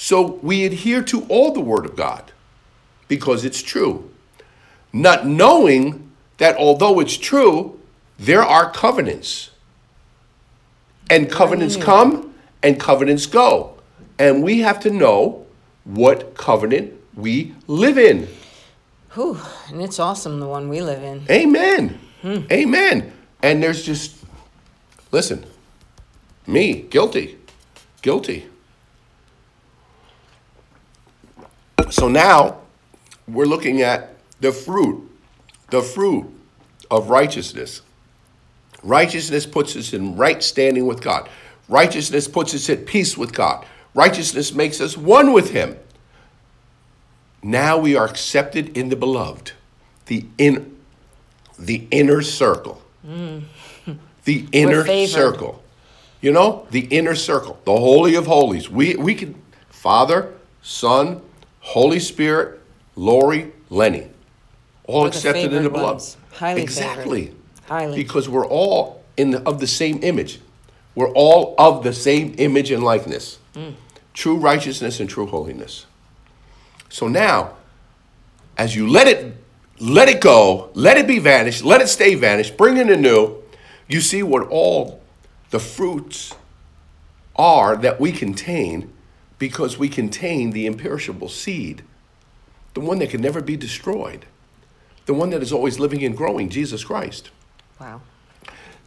So 0.01 0.39
we 0.41 0.63
adhere 0.63 1.03
to 1.03 1.25
all 1.25 1.51
the 1.51 1.59
Word 1.59 1.85
of 1.85 1.97
God 1.97 2.31
because 3.09 3.43
it's 3.43 3.61
true. 3.61 4.09
Not 4.93 5.27
knowing 5.27 6.09
that 6.37 6.55
although 6.55 7.01
it's 7.01 7.17
true, 7.17 7.77
there 8.17 8.41
are 8.41 8.71
covenants. 8.71 9.49
And 11.09 11.29
covenants 11.29 11.75
come 11.75 12.33
and 12.63 12.79
covenants 12.79 13.25
go. 13.25 13.73
And 14.17 14.41
we 14.41 14.59
have 14.59 14.79
to 14.81 14.89
know 14.89 15.45
what 15.83 16.33
covenant 16.33 16.93
we 17.13 17.53
live 17.67 17.97
in. 17.97 18.29
Whew, 19.15 19.37
and 19.67 19.81
it's 19.81 19.99
awesome 19.99 20.39
the 20.39 20.47
one 20.47 20.69
we 20.69 20.81
live 20.81 21.03
in. 21.03 21.25
Amen. 21.29 21.99
Hmm. 22.21 22.43
Amen. 22.49 23.11
And 23.43 23.61
there's 23.61 23.83
just, 23.85 24.15
listen, 25.11 25.45
me, 26.47 26.83
guilty, 26.83 27.37
guilty. 28.01 28.47
So 31.89 32.07
now 32.07 32.59
we're 33.27 33.45
looking 33.45 33.81
at 33.81 34.15
the 34.39 34.51
fruit, 34.51 35.09
the 35.69 35.81
fruit 35.81 36.27
of 36.89 37.09
righteousness. 37.09 37.81
Righteousness 38.83 39.45
puts 39.45 39.75
us 39.75 39.93
in 39.93 40.15
right 40.15 40.41
standing 40.41 40.85
with 40.85 41.01
God. 41.01 41.29
Righteousness 41.67 42.27
puts 42.27 42.53
us 42.53 42.69
at 42.69 42.85
peace 42.85 43.17
with 43.17 43.33
God. 43.33 43.65
Righteousness 43.93 44.53
makes 44.53 44.81
us 44.81 44.97
one 44.97 45.33
with 45.33 45.51
Him. 45.51 45.77
Now 47.41 47.77
we 47.77 47.95
are 47.95 48.05
accepted 48.05 48.77
in 48.77 48.89
the 48.89 48.95
beloved, 48.95 49.53
the 50.07 50.25
in, 50.37 50.77
the 51.57 51.87
inner 51.91 52.21
circle, 52.21 52.81
mm. 53.05 53.43
the 54.25 54.47
inner 54.51 54.85
circle. 55.07 55.63
You 56.21 56.33
know, 56.33 56.67
the 56.71 56.81
inner 56.81 57.15
circle, 57.15 57.59
the 57.63 57.71
holy 57.71 58.15
of 58.15 58.27
holies. 58.27 58.69
We 58.69 58.95
we 58.95 59.15
can 59.15 59.41
Father, 59.69 60.33
Son, 60.61 61.21
Holy 61.69 61.99
Spirit, 61.99 62.59
Lori, 62.95 63.51
Lenny, 63.69 64.07
all 64.85 65.03
We're 65.03 65.11
the 65.11 65.17
accepted 65.17 65.53
in 65.53 65.63
the 65.63 65.69
beloved. 65.69 65.93
ones. 65.93 66.17
Highly 66.31 66.63
exactly. 66.63 67.25
favored. 67.25 67.37
Highly. 67.67 67.95
Because 67.95 68.27
we're 68.27 68.47
all 68.47 69.03
in 69.17 69.29
the, 69.29 69.47
of 69.47 69.59
the 69.59 69.67
same 69.67 69.99
image. 70.01 70.39
We're 70.95 71.11
all 71.11 71.53
of 71.59 71.83
the 71.83 71.93
same 71.93 72.33
image 72.39 72.71
and 72.71 72.83
likeness. 72.83 73.37
Mm. 73.53 73.75
True 74.15 74.37
righteousness 74.37 74.99
and 74.99 75.07
true 75.07 75.27
holiness. 75.27 75.85
So 76.89 77.07
now, 77.07 77.53
as 78.57 78.75
you 78.75 78.87
let 78.87 79.07
it 79.07 79.35
let 79.79 80.09
it 80.09 80.21
go, 80.21 80.71
let 80.73 80.97
it 80.97 81.05
be 81.05 81.19
vanished, 81.19 81.63
let 81.63 81.81
it 81.81 81.87
stay 81.87 82.15
vanished, 82.15 82.57
bring 82.57 82.77
in 82.77 82.87
the 82.87 82.97
new, 82.97 83.43
you 83.87 84.01
see 84.01 84.23
what 84.23 84.47
all 84.47 85.03
the 85.51 85.59
fruits 85.59 86.33
are 87.35 87.77
that 87.77 87.99
we 87.99 88.11
contain 88.11 88.91
because 89.39 89.77
we 89.77 89.89
contain 89.89 90.51
the 90.51 90.65
imperishable 90.65 91.29
seed, 91.29 91.81
the 92.73 92.81
one 92.81 92.99
that 92.99 93.09
can 93.09 93.21
never 93.21 93.41
be 93.41 93.57
destroyed, 93.57 94.25
the 95.05 95.13
one 95.13 95.31
that 95.31 95.41
is 95.41 95.51
always 95.51 95.79
living 95.79 96.03
and 96.03 96.15
growing, 96.15 96.49
Jesus 96.49 96.83
Christ. 96.83 97.31
Wow. 97.79 98.01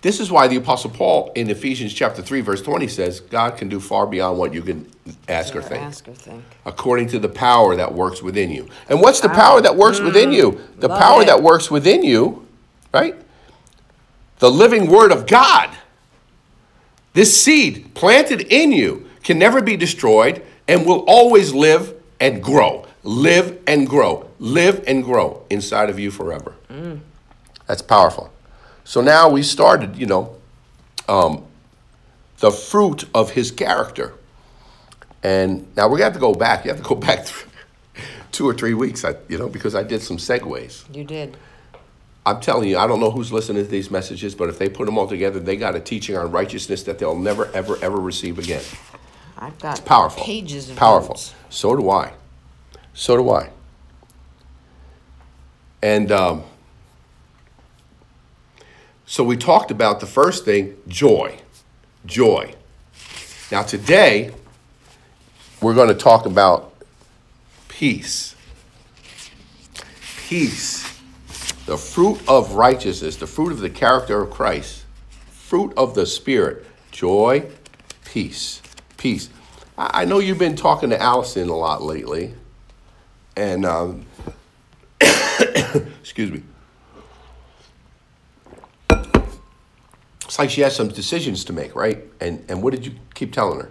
This 0.02 0.18
is 0.18 0.32
why 0.32 0.48
the 0.48 0.56
Apostle 0.56 0.90
Paul 0.90 1.32
in 1.36 1.48
Ephesians 1.48 1.94
chapter 1.94 2.22
3, 2.22 2.40
verse 2.40 2.60
20 2.60 2.88
says, 2.88 3.20
God 3.20 3.56
can 3.56 3.68
do 3.68 3.78
far 3.78 4.04
beyond 4.04 4.36
what 4.36 4.52
you 4.52 4.60
can 4.60 4.90
ask 5.28 5.54
or 5.54 5.60
Or 5.60 5.62
think 5.62 5.82
ask 5.82 6.08
or 6.08 6.14
think. 6.14 6.44
according 6.66 7.08
to 7.08 7.20
the 7.20 7.28
power 7.28 7.76
that 7.76 7.94
works 7.94 8.20
within 8.20 8.50
you. 8.50 8.68
And 8.88 9.00
what's 9.00 9.20
the 9.20 9.28
power 9.28 9.60
that 9.60 9.76
works 9.76 10.00
within 10.00 10.30
mm. 10.30 10.36
you? 10.36 10.60
The 10.78 10.88
power 10.88 11.22
it. 11.22 11.26
that 11.26 11.42
works 11.42 11.70
within 11.70 12.02
you, 12.02 12.46
right? 12.92 13.14
The 14.40 14.50
living 14.50 14.88
word 14.88 15.12
of 15.12 15.28
God. 15.28 15.70
This 17.12 17.40
seed 17.40 17.94
planted 17.94 18.40
in 18.40 18.72
you 18.72 19.08
can 19.22 19.38
never 19.38 19.60
be 19.60 19.76
destroyed 19.76 20.42
and 20.68 20.86
will 20.86 21.04
always 21.06 21.52
live 21.52 21.94
and 22.20 22.42
grow. 22.42 22.86
Live 23.02 23.58
and 23.66 23.88
grow. 23.88 24.28
Live 24.38 24.84
and 24.86 25.02
grow 25.02 25.44
inside 25.50 25.90
of 25.90 25.98
you 25.98 26.10
forever. 26.10 26.54
That's 27.66 27.82
powerful. 27.82 28.32
So 28.84 29.00
now 29.00 29.28
we 29.28 29.42
started, 29.42 29.96
you 29.96 30.06
know, 30.06 30.36
um, 31.08 31.44
the 32.38 32.50
fruit 32.50 33.04
of 33.14 33.30
his 33.30 33.50
character. 33.50 34.14
And 35.22 35.74
now 35.76 35.84
we're 35.84 35.98
going 35.98 36.00
to 36.00 36.04
have 36.04 36.12
to 36.14 36.18
go 36.18 36.34
back. 36.34 36.64
You 36.64 36.72
have 36.72 36.82
to 36.82 36.88
go 36.88 36.96
back 36.96 37.26
two 38.32 38.48
or 38.48 38.54
three 38.54 38.74
weeks, 38.74 39.04
I, 39.04 39.14
you 39.28 39.38
know, 39.38 39.48
because 39.48 39.74
I 39.74 39.84
did 39.84 40.02
some 40.02 40.16
segues. 40.16 40.84
You 40.94 41.04
did. 41.04 41.36
I'm 42.24 42.40
telling 42.40 42.68
you, 42.68 42.78
I 42.78 42.86
don't 42.86 43.00
know 43.00 43.10
who's 43.10 43.32
listening 43.32 43.64
to 43.64 43.70
these 43.70 43.90
messages, 43.90 44.34
but 44.34 44.48
if 44.48 44.58
they 44.58 44.68
put 44.68 44.86
them 44.86 44.96
all 44.96 45.08
together, 45.08 45.40
they 45.40 45.56
got 45.56 45.74
a 45.74 45.80
teaching 45.80 46.16
on 46.16 46.30
righteousness 46.30 46.84
that 46.84 46.98
they'll 46.98 47.18
never, 47.18 47.50
ever, 47.52 47.76
ever 47.82 47.98
receive 47.98 48.38
again. 48.38 48.62
I've 49.42 49.58
got 49.58 49.84
Powerful. 49.84 50.22
pages 50.22 50.70
of 50.70 50.76
Powerful. 50.76 51.14
notes. 51.14 51.34
So 51.50 51.74
do 51.74 51.90
I. 51.90 52.12
So 52.94 53.16
do 53.16 53.28
I. 53.30 53.50
And 55.82 56.12
um, 56.12 56.44
so 59.04 59.24
we 59.24 59.36
talked 59.36 59.72
about 59.72 59.98
the 59.98 60.06
first 60.06 60.44
thing 60.44 60.76
joy. 60.86 61.40
Joy. 62.06 62.54
Now, 63.50 63.64
today, 63.64 64.32
we're 65.60 65.74
going 65.74 65.88
to 65.88 65.94
talk 65.94 66.24
about 66.24 66.72
peace. 67.66 68.36
Peace. 70.28 70.84
The 71.66 71.76
fruit 71.76 72.20
of 72.28 72.52
righteousness, 72.52 73.16
the 73.16 73.26
fruit 73.26 73.50
of 73.50 73.58
the 73.58 73.70
character 73.70 74.22
of 74.22 74.30
Christ, 74.30 74.84
fruit 75.30 75.72
of 75.76 75.96
the 75.96 76.06
Spirit, 76.06 76.64
joy, 76.92 77.50
peace, 78.04 78.62
peace. 79.02 79.28
I 79.76 80.02
I 80.02 80.04
know 80.04 80.20
you've 80.20 80.38
been 80.38 80.56
talking 80.56 80.90
to 80.90 81.02
Allison 81.02 81.48
a 81.48 81.56
lot 81.56 81.82
lately, 81.82 82.34
and 83.36 83.66
um, 83.66 84.06
excuse 85.00 86.30
me. 86.30 86.42
It's 90.24 90.38
like 90.38 90.50
she 90.50 90.62
has 90.62 90.74
some 90.74 90.88
decisions 90.88 91.44
to 91.46 91.52
make, 91.52 91.74
right? 91.74 92.04
And 92.20 92.44
and 92.48 92.62
what 92.62 92.72
did 92.72 92.86
you 92.86 92.94
keep 93.14 93.32
telling 93.32 93.60
her? 93.60 93.70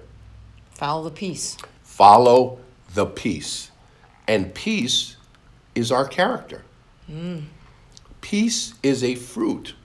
Follow 0.72 1.04
the 1.06 1.12
peace. 1.12 1.58
Follow 1.82 2.60
the 2.94 3.06
peace, 3.06 3.72
and 4.28 4.54
peace 4.54 5.16
is 5.74 5.92
our 5.92 6.08
character. 6.08 6.64
Peace 8.20 8.74
is 8.84 9.04
a 9.04 9.16
fruit. 9.16 9.76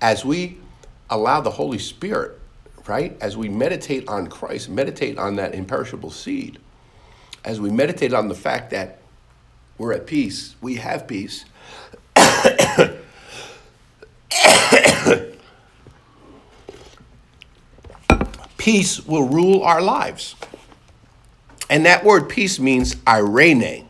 As 0.00 0.24
we 0.24 0.58
allow 1.10 1.40
the 1.40 1.50
Holy 1.50 1.78
Spirit, 1.78 2.37
right? 2.88 3.16
As 3.20 3.36
we 3.36 3.48
meditate 3.48 4.08
on 4.08 4.26
Christ, 4.28 4.68
meditate 4.68 5.18
on 5.18 5.36
that 5.36 5.54
imperishable 5.54 6.10
seed, 6.10 6.58
as 7.44 7.60
we 7.60 7.70
meditate 7.70 8.12
on 8.12 8.28
the 8.28 8.34
fact 8.34 8.70
that 8.70 9.00
we're 9.76 9.92
at 9.92 10.06
peace, 10.06 10.56
we 10.60 10.76
have 10.76 11.06
peace. 11.06 11.44
peace 18.56 19.06
will 19.06 19.28
rule 19.28 19.62
our 19.62 19.80
lives. 19.80 20.34
And 21.70 21.86
that 21.86 22.04
word 22.04 22.28
peace 22.28 22.58
means 22.58 22.96
irene. 23.06 23.86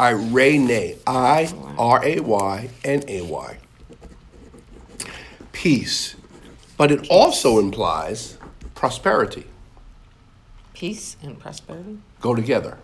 Irene. 0.00 0.96
I 1.06 1.52
R 1.76 2.04
A 2.04 2.20
Y 2.20 2.70
N 2.84 3.02
A 3.06 3.22
Y. 3.22 3.58
Peace. 5.52 6.16
But 6.80 6.90
it 6.90 7.08
also 7.10 7.58
implies 7.58 8.38
prosperity. 8.74 9.44
Peace 10.72 11.18
and 11.22 11.38
prosperity. 11.38 11.98
Go 12.22 12.34
together. 12.34 12.78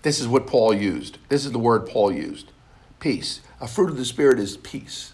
This 0.00 0.18
is 0.18 0.26
what 0.26 0.46
Paul 0.46 0.72
used. 0.72 1.18
This 1.28 1.44
is 1.44 1.52
the 1.52 1.58
word 1.58 1.86
Paul 1.86 2.10
used. 2.10 2.50
Peace. 2.98 3.42
A 3.60 3.68
fruit 3.68 3.90
of 3.90 3.98
the 3.98 4.06
Spirit 4.06 4.38
is 4.38 4.56
peace 4.56 5.12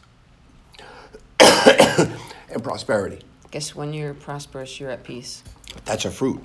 and 1.40 2.62
prosperity. 2.62 3.22
Guess 3.50 3.74
when 3.74 3.92
you're 3.92 4.14
prosperous, 4.14 4.78
you're 4.78 4.92
at 4.92 5.02
peace. 5.02 5.42
That's 5.84 6.04
a 6.04 6.12
fruit. 6.12 6.40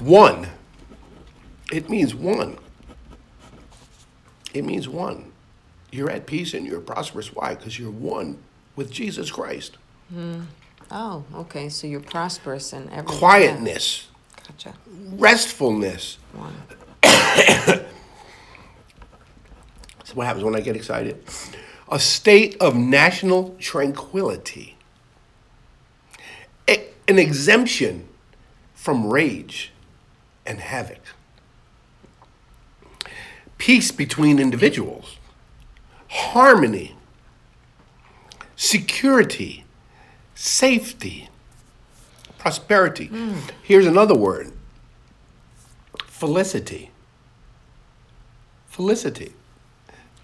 One. 0.00 0.48
It 1.72 1.88
means 1.88 2.12
one. 2.12 2.58
It 4.52 4.64
means 4.64 4.88
one. 4.88 5.31
You're 5.92 6.10
at 6.10 6.26
peace 6.26 6.54
and 6.54 6.66
you're 6.66 6.80
prosperous. 6.80 7.32
Why? 7.34 7.54
Because 7.54 7.78
you're 7.78 7.90
one 7.90 8.38
with 8.74 8.90
Jesus 8.90 9.30
Christ. 9.30 9.76
Hmm. 10.08 10.40
Oh, 10.90 11.24
okay. 11.34 11.68
So 11.68 11.86
you're 11.86 12.00
prosperous 12.00 12.72
and 12.72 12.90
everything. 12.90 13.18
Quietness. 13.18 14.08
Gotcha. 14.48 14.74
restfulness. 15.16 16.16
One. 16.34 16.54
That's 17.02 17.84
what 20.14 20.26
happens 20.26 20.44
when 20.44 20.56
I 20.56 20.60
get 20.60 20.74
excited. 20.76 21.22
A 21.90 22.00
state 22.00 22.56
of 22.60 22.74
national 22.74 23.54
tranquility. 23.60 24.76
A- 26.68 26.88
an 27.06 27.18
exemption 27.18 28.08
from 28.74 29.06
rage 29.06 29.72
and 30.46 30.58
havoc. 30.58 31.00
Peace 33.58 33.92
between 33.92 34.38
individuals. 34.38 35.18
Harmony. 36.12 36.94
Security. 38.54 39.64
Safety. 40.34 41.28
Prosperity. 42.38 43.10
Here's 43.62 43.86
another 43.86 44.14
word 44.14 44.52
felicity. 46.22 46.90
Felicity. 48.68 49.32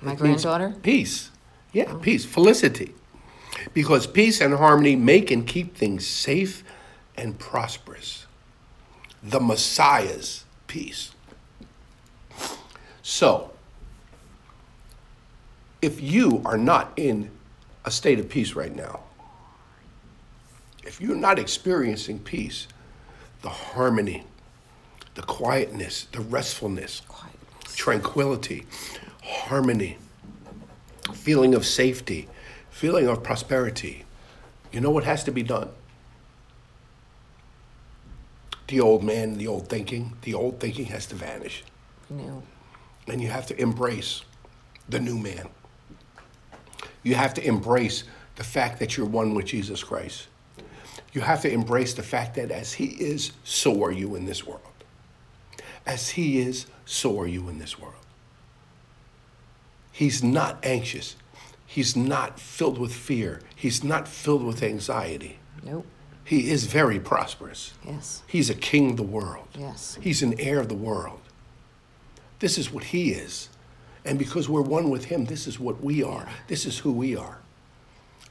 My 0.00 0.12
It 0.12 0.18
granddaughter? 0.18 0.76
Peace. 0.80 1.30
Yeah, 1.72 1.86
oh. 1.88 1.96
peace. 1.96 2.24
Felicity. 2.24 2.94
Because 3.74 4.06
peace 4.06 4.40
and 4.40 4.54
harmony 4.54 4.94
make 4.94 5.32
and 5.32 5.44
keep 5.44 5.76
things 5.76 6.06
safe 6.06 6.62
and 7.16 7.36
prosperous. 7.36 8.26
The 9.24 9.40
Messiah's 9.40 10.44
peace. 10.68 11.10
So, 13.02 13.50
if 15.80 16.00
you 16.00 16.42
are 16.44 16.58
not 16.58 16.92
in 16.96 17.30
a 17.84 17.90
state 17.90 18.18
of 18.18 18.28
peace 18.28 18.54
right 18.54 18.74
now, 18.74 19.00
if 20.84 21.00
you're 21.00 21.16
not 21.16 21.38
experiencing 21.38 22.18
peace, 22.18 22.66
the 23.42 23.48
harmony, 23.48 24.24
the 25.14 25.22
quietness, 25.22 26.06
the 26.12 26.20
restfulness, 26.20 27.02
tranquility, 27.74 28.66
harmony, 29.22 29.98
feeling 31.12 31.54
of 31.54 31.64
safety, 31.64 32.28
feeling 32.70 33.06
of 33.06 33.22
prosperity, 33.22 34.04
you 34.72 34.80
know 34.80 34.90
what 34.90 35.04
has 35.04 35.24
to 35.24 35.30
be 35.30 35.42
done? 35.42 35.68
The 38.66 38.80
old 38.80 39.02
man, 39.02 39.38
the 39.38 39.46
old 39.46 39.68
thinking, 39.68 40.16
the 40.22 40.34
old 40.34 40.60
thinking 40.60 40.86
has 40.86 41.06
to 41.06 41.14
vanish. 41.14 41.64
No. 42.10 42.42
And 43.06 43.22
you 43.22 43.28
have 43.28 43.46
to 43.46 43.60
embrace 43.60 44.22
the 44.88 45.00
new 45.00 45.18
man. 45.18 45.48
You 47.02 47.14
have 47.14 47.34
to 47.34 47.46
embrace 47.46 48.04
the 48.36 48.44
fact 48.44 48.78
that 48.80 48.96
you're 48.96 49.06
one 49.06 49.34
with 49.34 49.46
Jesus 49.46 49.82
Christ. 49.82 50.28
You 51.12 51.20
have 51.22 51.42
to 51.42 51.50
embrace 51.50 51.94
the 51.94 52.02
fact 52.02 52.34
that 52.36 52.50
as 52.50 52.74
He 52.74 52.86
is, 52.86 53.32
so 53.44 53.82
are 53.82 53.92
you 53.92 54.14
in 54.14 54.26
this 54.26 54.46
world. 54.46 54.62
As 55.86 56.10
He 56.10 56.40
is, 56.40 56.66
so 56.84 57.18
are 57.20 57.26
you 57.26 57.48
in 57.48 57.58
this 57.58 57.78
world. 57.78 57.94
He's 59.90 60.22
not 60.22 60.64
anxious. 60.64 61.16
He's 61.66 61.96
not 61.96 62.38
filled 62.38 62.78
with 62.78 62.94
fear. 62.94 63.40
He's 63.54 63.82
not 63.82 64.06
filled 64.06 64.44
with 64.44 64.62
anxiety. 64.62 65.38
Nope. 65.62 65.86
He 66.24 66.50
is 66.50 66.64
very 66.64 67.00
prosperous. 67.00 67.72
Yes. 67.86 68.22
He's 68.26 68.50
a 68.50 68.54
king 68.54 68.90
of 68.90 68.96
the 68.96 69.02
world. 69.02 69.48
Yes. 69.58 69.98
He's 70.00 70.22
an 70.22 70.38
heir 70.38 70.60
of 70.60 70.68
the 70.68 70.74
world. 70.74 71.20
This 72.38 72.58
is 72.58 72.70
what 72.70 72.84
he 72.84 73.12
is. 73.12 73.48
And 74.04 74.18
because 74.18 74.48
we're 74.48 74.62
one 74.62 74.90
with 74.90 75.06
him, 75.06 75.24
this 75.24 75.46
is 75.46 75.58
what 75.58 75.82
we 75.82 76.02
are. 76.02 76.28
This 76.46 76.66
is 76.66 76.78
who 76.78 76.92
we 76.92 77.16
are. 77.16 77.38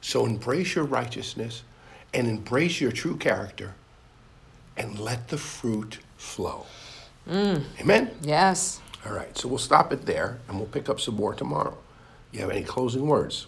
So 0.00 0.26
embrace 0.26 0.74
your 0.74 0.84
righteousness 0.84 1.62
and 2.14 2.26
embrace 2.26 2.80
your 2.80 2.92
true 2.92 3.16
character 3.16 3.74
and 4.76 4.98
let 4.98 5.28
the 5.28 5.38
fruit 5.38 5.98
flow. 6.16 6.66
Amen? 7.28 8.10
Yes. 8.22 8.80
All 9.06 9.12
right, 9.12 9.36
so 9.36 9.48
we'll 9.48 9.58
stop 9.58 9.92
it 9.92 10.06
there 10.06 10.38
and 10.48 10.58
we'll 10.58 10.68
pick 10.68 10.88
up 10.88 11.00
some 11.00 11.14
more 11.14 11.34
tomorrow. 11.34 11.76
You 12.32 12.40
have 12.40 12.50
any 12.50 12.62
closing 12.62 13.06
words? 13.06 13.46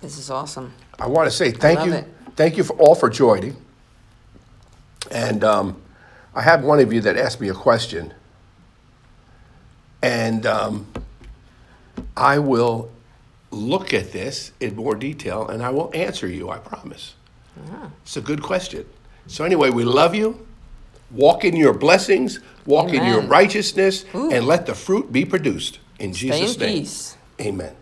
This 0.00 0.18
is 0.18 0.30
awesome. 0.30 0.72
I 0.98 1.06
want 1.06 1.28
to 1.30 1.34
say 1.34 1.50
thank 1.50 1.84
you, 1.84 1.92
it. 1.92 2.06
thank 2.36 2.56
you 2.56 2.64
for 2.64 2.74
all 2.76 2.94
for 2.94 3.08
joining. 3.08 3.56
And 5.10 5.42
um, 5.42 5.80
I 6.34 6.42
have 6.42 6.64
one 6.64 6.80
of 6.80 6.92
you 6.92 7.00
that 7.02 7.16
asked 7.16 7.40
me 7.40 7.48
a 7.48 7.54
question, 7.54 8.12
and 10.02 10.46
um, 10.46 10.86
I 12.18 12.38
will 12.38 12.90
look 13.50 13.94
at 13.94 14.12
this 14.12 14.52
in 14.60 14.74
more 14.76 14.94
detail 14.94 15.46
and 15.48 15.62
I 15.62 15.70
will 15.70 15.90
answer 15.94 16.26
you. 16.28 16.50
I 16.50 16.58
promise. 16.58 17.14
Ah. 17.70 17.90
It's 18.02 18.16
a 18.16 18.20
good 18.20 18.42
question. 18.42 18.84
So 19.26 19.44
anyway, 19.44 19.70
we 19.70 19.84
love 19.84 20.14
you. 20.14 20.46
Walk 21.10 21.44
in 21.44 21.56
your 21.56 21.72
blessings, 21.72 22.40
walk 22.66 22.92
in 22.92 23.02
your 23.04 23.22
righteousness, 23.22 24.04
Ooh. 24.14 24.30
and 24.30 24.46
let 24.46 24.66
the 24.66 24.74
fruit 24.74 25.10
be 25.10 25.24
produced 25.24 25.78
in 25.98 26.12
Stay 26.12 26.28
Jesus' 26.30 26.54
in 26.56 26.60
name. 26.60 26.78
peace. 26.80 27.16
Amen. 27.40 27.74